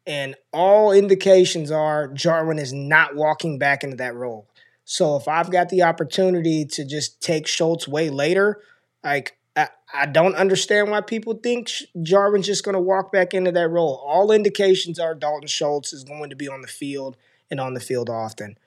[0.06, 4.48] and all indications are Jarwin is not walking back into that role.
[4.86, 8.62] So if I've got the opportunity to just take Schultz way later,
[9.04, 11.70] like I, I don't understand why people think
[12.02, 14.02] Jarwin's just going to walk back into that role.
[14.06, 17.18] All indications are Dalton Schultz is going to be on the field
[17.52, 18.58] and on the field often.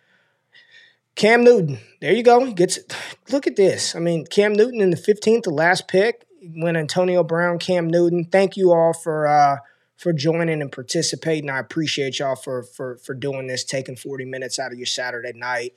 [1.14, 2.52] Cam Newton, there you go.
[2.52, 2.80] Gets.
[3.30, 3.94] Look at this.
[3.94, 8.24] I mean, Cam Newton in the 15th, the last pick when Antonio Brown, Cam Newton.
[8.24, 9.56] Thank you all for uh,
[9.96, 11.50] for joining and participating.
[11.50, 15.32] I appreciate y'all for for for doing this, taking 40 minutes out of your Saturday
[15.34, 15.74] night.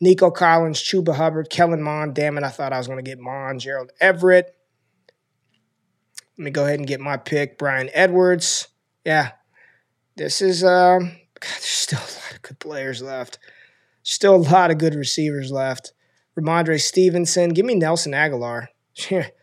[0.00, 2.14] Nico Collins, Chuba Hubbard, Kellen Mond.
[2.14, 4.56] Damn it, I thought I was going to get Mond, Gerald Everett.
[6.38, 7.58] Let me go ahead and get my pick.
[7.58, 8.68] Bryan Edwards.
[9.04, 9.32] Yeah,
[10.16, 11.12] this is um.
[11.38, 13.38] God, there's still a lot of good players left.
[14.02, 15.92] Still a lot of good receivers left.
[16.38, 17.50] Rhamondre Stevenson.
[17.50, 18.68] Give me Nelson Agholor.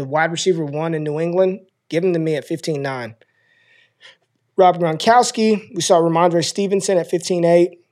[0.00, 1.60] the wide receiver one in New England.
[1.88, 3.14] Give him to me at 15 9.
[4.56, 5.74] Rob Gronkowski.
[5.74, 7.84] We saw Rhamondre Stevenson at 15 8.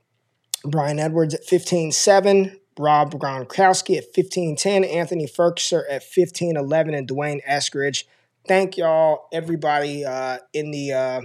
[0.65, 2.59] Bryan Edwards at 15 7.
[2.79, 8.05] Rob Gronkowski at 1510, Anthony Firkser at 1511, and D'Wayne Eskridge.
[8.47, 11.21] Thank y'all, everybody uh, in the uh,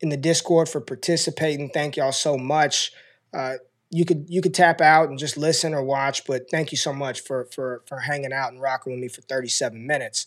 [0.00, 1.68] in the Discord for participating.
[1.68, 2.92] Thank y'all so much.
[3.34, 3.56] Uh,
[3.90, 6.92] you could you could tap out and just listen or watch, but thank you so
[6.92, 10.26] much for for for hanging out and rocking with me for 37 minutes.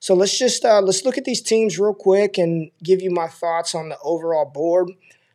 [0.00, 3.28] So let's just uh, let's look at these teams real quick and give you my
[3.28, 4.90] thoughts on the overall board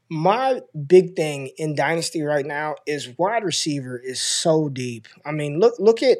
[0.09, 5.07] my big thing in dynasty right now is wide receiver is so deep.
[5.24, 6.20] I mean, look look at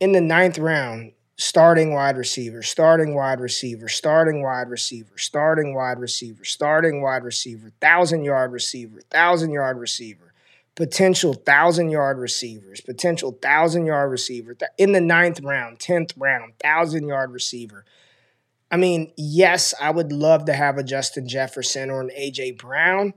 [0.00, 6.00] in the ninth round, starting wide receiver, starting wide receiver, starting wide receiver, starting wide
[6.00, 10.27] receiver, starting wide receiver, thousand yard receiver, thousand yard receiver,
[10.78, 17.08] potential thousand yard receivers, potential thousand yard receiver in the ninth round, tenth round, thousand
[17.08, 17.84] yard receiver.
[18.70, 23.12] I mean, yes, I would love to have a Justin Jefferson or an AJ Brown,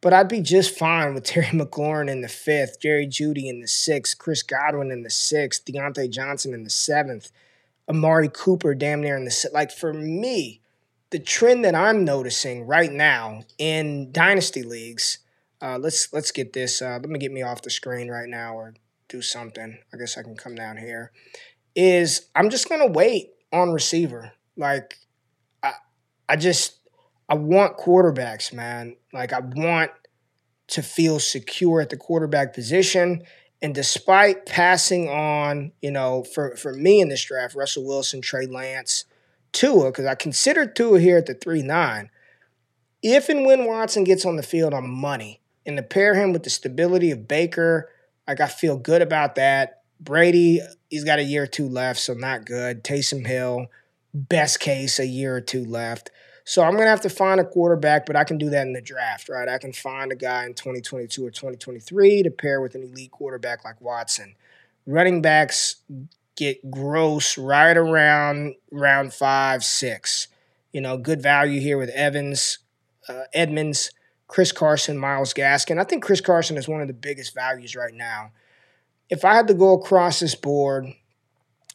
[0.00, 3.68] but I'd be just fine with Terry McLaurin in the fifth, Jerry Jeudy in the
[3.68, 7.30] sixth, Chris Godwin in the sixth, Diontae Johnson in the seventh,
[7.86, 9.52] Amari Cooper damn near in the sixth.
[9.52, 10.62] like for me,
[11.10, 15.18] the trend that I'm noticing right now in dynasty leagues.
[15.64, 16.82] Uh, let's let's get this.
[16.82, 18.74] Uh, let me get me off the screen right now or
[19.08, 19.78] do something.
[19.92, 21.10] I guess I can come down here.
[21.74, 24.32] Is I'm just gonna wait on receiver.
[24.58, 24.98] Like,
[25.62, 25.72] I,
[26.28, 26.80] I just,
[27.30, 28.96] I want quarterbacks, man.
[29.12, 29.90] Like, I want
[30.68, 33.22] to feel secure at the quarterback position.
[33.62, 38.46] And despite passing on, you know, for, for me in this draft, Russell Wilson, Trey
[38.46, 39.06] Lance,
[39.52, 42.10] Tua, because I considered Tua here at the 3 9.
[43.02, 46.42] If and when Watson gets on the field on money and to pair him with
[46.42, 47.90] the stability of Baker,
[48.26, 49.82] like I feel good about that.
[50.00, 50.60] Brady,
[50.90, 52.84] he's got a year or two left, so not good.
[52.84, 53.66] Taysom Hill,
[54.12, 56.10] best case a year or two left.
[56.44, 58.82] So I'm to have to find a quarterback, but I can do that in the
[58.82, 59.48] draft, right?
[59.48, 63.64] I can find a guy in 2022 or 2023 to pair with an elite quarterback
[63.64, 64.34] like Watson.
[64.86, 65.76] Running backs
[66.36, 70.28] get gross right around round five, six.
[70.72, 72.58] You know, good value here with Evans,
[73.08, 73.90] uh, Edmonds,
[74.26, 75.80] Chris Carson, Myles Gaskin.
[75.80, 78.32] I think Chris Carson is one of the biggest values right now.
[79.10, 80.86] If I had to go across this board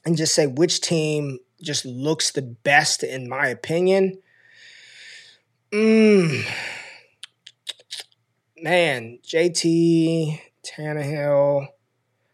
[0.06, 4.20] and just say which team just looks the best in my opinion.
[5.72, 6.45] Mm.
[8.62, 11.68] Man, JT, Tannehill.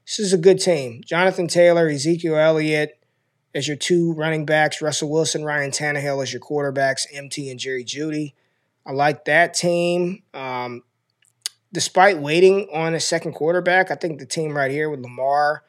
[0.06, 1.02] This is a good team.
[1.06, 3.00] Jonathan Taylor, Ezekiel Elliott
[3.54, 7.86] as your two running backs, Russell Wilson, Ryan Tannehill as your quarterbacks, MT and Jerry
[7.86, 8.34] Jeudy.
[8.86, 10.24] I like that team.
[10.34, 10.84] Um,
[11.74, 15.64] despite waiting on a second quarterback, I think the team right here with Lamar,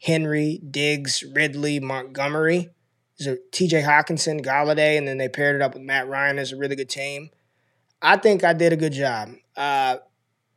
[0.00, 2.70] Henry, Diggs, Ridley, Montgomery
[3.22, 6.76] TJ Hockenson, Golladay, and then they paired it up with Matt Ryan as a really
[6.76, 7.30] good team.
[8.00, 9.30] I think I did a good job.
[9.56, 9.98] Uh,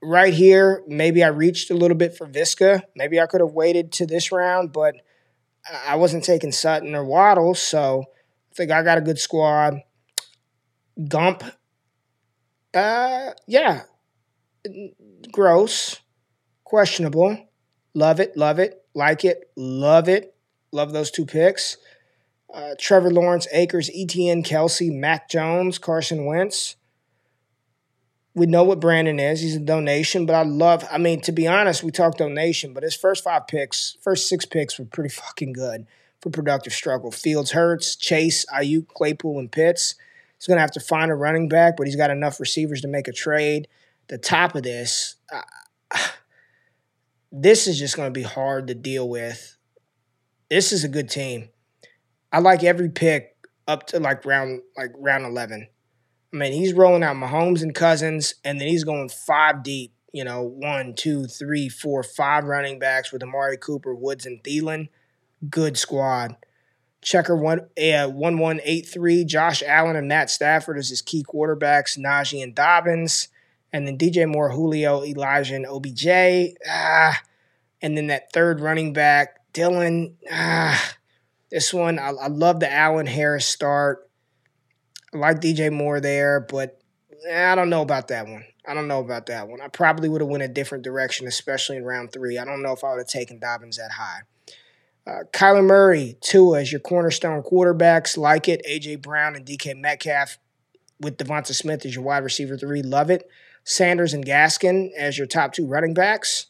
[0.01, 2.81] right here, maybe I reached a little bit for Visca.
[2.95, 4.95] Maybe I could have waited to this round, but
[5.87, 8.05] I wasn't taking Sutton or Waddle, so
[8.51, 9.81] I think I got a good squad.
[11.07, 11.43] Gump,
[12.75, 13.83] uh, yeah,
[15.31, 15.99] gross,
[16.63, 17.37] questionable.
[17.93, 20.35] Love it, love it, like it, love it,
[20.71, 21.77] love those two picks
[22.55, 26.77] uh, Trevor Lawrence, Akers, Etn Kelce, Mac Jones, Carson Wentz.
[28.33, 29.41] We know what Brandon is.
[29.41, 32.83] He's a donation, but I love, I mean, to be honest, we talk donation, but
[32.83, 35.85] his first five picks, first six picks were pretty fucking good
[36.21, 37.11] for productive struggle.
[37.11, 39.95] Fields Hurts, Chase, Aiyuk, Claypool, and Pitts.
[40.45, 42.87] He's going to have to find a running back, but he's got enough receivers to
[42.87, 43.67] make a trade.
[44.09, 45.97] The top of this, uh,
[47.31, 49.57] this is just going to be hard to deal with.
[50.51, 51.49] This is a good team.
[52.31, 53.35] I like every pick
[53.67, 55.67] up to like round like round eleven.
[56.31, 59.93] I mean, he's rolling out Mahomes and Cousins, and then he's going five deep.
[60.13, 64.89] You know, one, two, three, four, five running backs with Amari Cooper, Woods, and Thielen.
[65.49, 66.35] Good squad.
[67.05, 69.23] Checker one uh, one one eight three.
[69.23, 71.99] Josh Allen and Matt Stafford as his key quarterbacks.
[71.99, 73.27] Najee and Dobbins,
[73.71, 76.07] and then DJ Moore, Julio, Elijah, and OBJ.
[76.67, 77.21] Ah,
[77.79, 80.15] and then that third running back, Dylan.
[80.31, 80.95] Ah,
[81.51, 84.09] this one, I, I love the Allen Harris start.
[85.13, 86.81] I like DJ Moore there, but
[87.31, 88.45] I don't know about that one.
[88.67, 89.61] I don't know about that one.
[89.61, 92.39] I probably would have went a different direction, especially in round three.
[92.39, 94.21] I don't know if I would have taken Dobbins that high.
[95.07, 98.65] Uh, Kyler Murray, Tua as your cornerstone quarterbacks, like it.
[98.67, 100.37] AJ Brown and DK Metcalf
[100.99, 103.29] with Devonta Smith as your wide receiver three, love it.
[103.63, 106.47] Sanders and Gaskin as your top two running backs.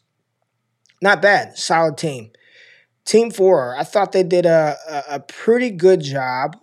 [1.02, 1.58] not bad.
[1.58, 2.30] Solid team.
[3.04, 6.56] Team four, I thought they did a, a, a pretty good job,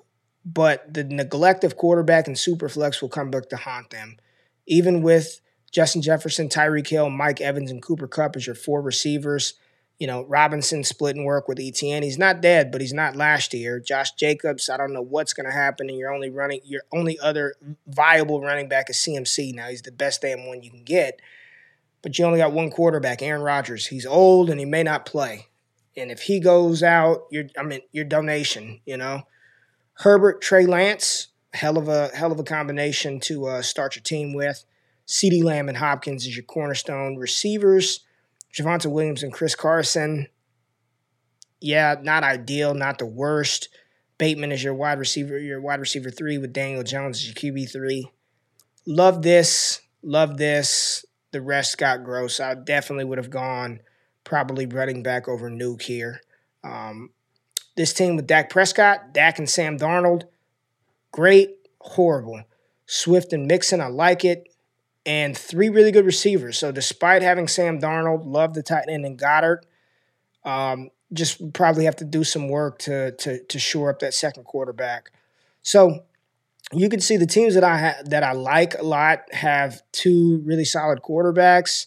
[0.44, 4.18] but the neglect of quarterback and superflex will come back to haunt them.
[4.68, 5.40] Even with
[5.72, 9.54] Justin Jefferson, Tyreek Hill, Mike Evans, and Cooper Kupp as your four receivers,
[10.00, 12.04] you know, Robinson splitting work with ETN.
[12.04, 13.80] He's not dead, but he's not last year.
[13.80, 15.90] Josh Jacobs, I don't know what's going to happen.
[15.90, 17.56] And you're only running, your only other
[17.88, 19.54] viable running back is CMC.
[19.54, 21.22] Now he's the best damn one you can get,
[22.02, 23.88] but you only got one quarterback, Aaron Rodgers.
[23.88, 25.48] He's old and he may not play.
[25.96, 29.24] And if he goes out, you're I mean your donation, you know.
[29.98, 34.34] Herbert, Trey Lance, hell of a hell of a combination to uh, start your team
[34.34, 34.66] with.
[35.08, 38.00] CeeDee Lamb and Hopkins is your cornerstone receivers.
[38.54, 40.28] Javonte Williams and Chris Carson.
[41.60, 43.70] Yeah, not ideal, not the worst.
[44.18, 47.72] Bateman is your wide receiver, your wide receiver three with Daniel Jones as your QB
[47.72, 48.12] three.
[48.86, 51.06] Love this, love this.
[51.32, 52.40] The rest got gross.
[52.40, 53.80] I definitely would have gone
[54.24, 56.22] probably running back over Nuke here.
[56.64, 57.10] Um,
[57.76, 60.24] this team with Dak Prescott, Dak and Sam Darnold,
[61.12, 61.50] great,
[61.82, 62.44] horrible.
[62.86, 64.53] Swift and Mixon, I like it.
[65.06, 66.58] And three really good receivers.
[66.58, 69.64] So despite having Sam Darnold, love the tight end and Goedert,
[70.46, 74.46] Um, just probably have to do some work to to to shore up that second
[74.46, 75.12] quarterback.
[75.62, 76.06] So
[76.72, 80.42] you can see the teams that I ha- that I like a lot have two
[80.46, 81.86] really solid quarterbacks.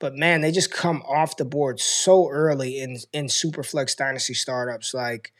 [0.00, 4.92] But man, they just come off the board so early in in Superflex Dynasty startups.
[4.94, 5.32] Like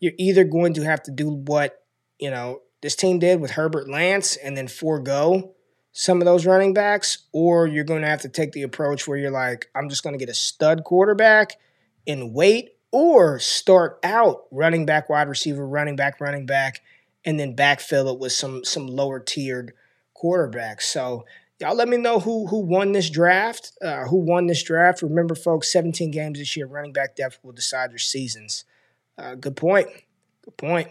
[0.00, 1.82] you're either going to have to do what
[2.18, 5.54] you know this team did with Herbert Lance and then forego
[6.00, 9.18] some of those running backs, or you're going to have to take the approach where
[9.18, 11.56] you're like, I'm just going to get a stud quarterback
[12.06, 16.82] and wait, or start out running back, wide receiver, running back, running back,
[17.24, 19.72] and then backfill it with some some lower tiered
[20.16, 20.82] quarterbacks.
[20.82, 21.26] So
[21.58, 23.72] y'all let me know who who won this draft.
[23.82, 25.02] Uh, who won this draft?
[25.02, 26.68] Remember, folks, 17 games this year.
[26.68, 28.64] Running back depth will decide your seasons.
[29.18, 29.88] Uh, good point.
[30.42, 30.90] Good point.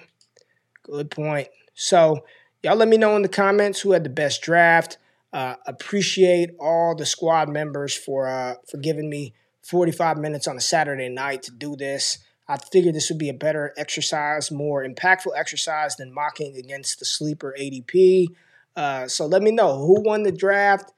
[0.83, 1.47] Good point.
[1.75, 2.25] So
[2.63, 4.97] y'all let me know in the comments who had the best draft.
[5.33, 9.33] Uh, appreciate all the squad members for uh, for giving me
[9.63, 12.19] 45 minutes on a Saturday night to do this.
[12.47, 17.05] I figured this would be a better exercise, more impactful exercise than mocking against the
[17.05, 18.27] sleeper ADP.
[18.75, 20.93] Uh, so let me know who won the draft.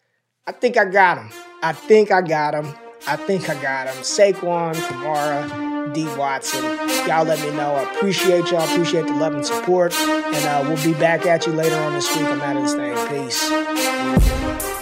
[0.46, 1.32] I think I got him.
[1.64, 2.76] I think I got him.
[3.08, 3.96] I think I got him.
[4.04, 6.06] Saquon, Kamara, D.
[6.16, 6.64] Watson.
[7.08, 7.76] Y'all let me know.
[7.76, 8.64] I appreciate y'all.
[8.70, 9.94] Appreciate the love and support.
[9.94, 12.26] And uh, we'll be back at you later on this week.
[12.26, 12.96] I'm out of this thing.
[13.26, 14.79] Peace.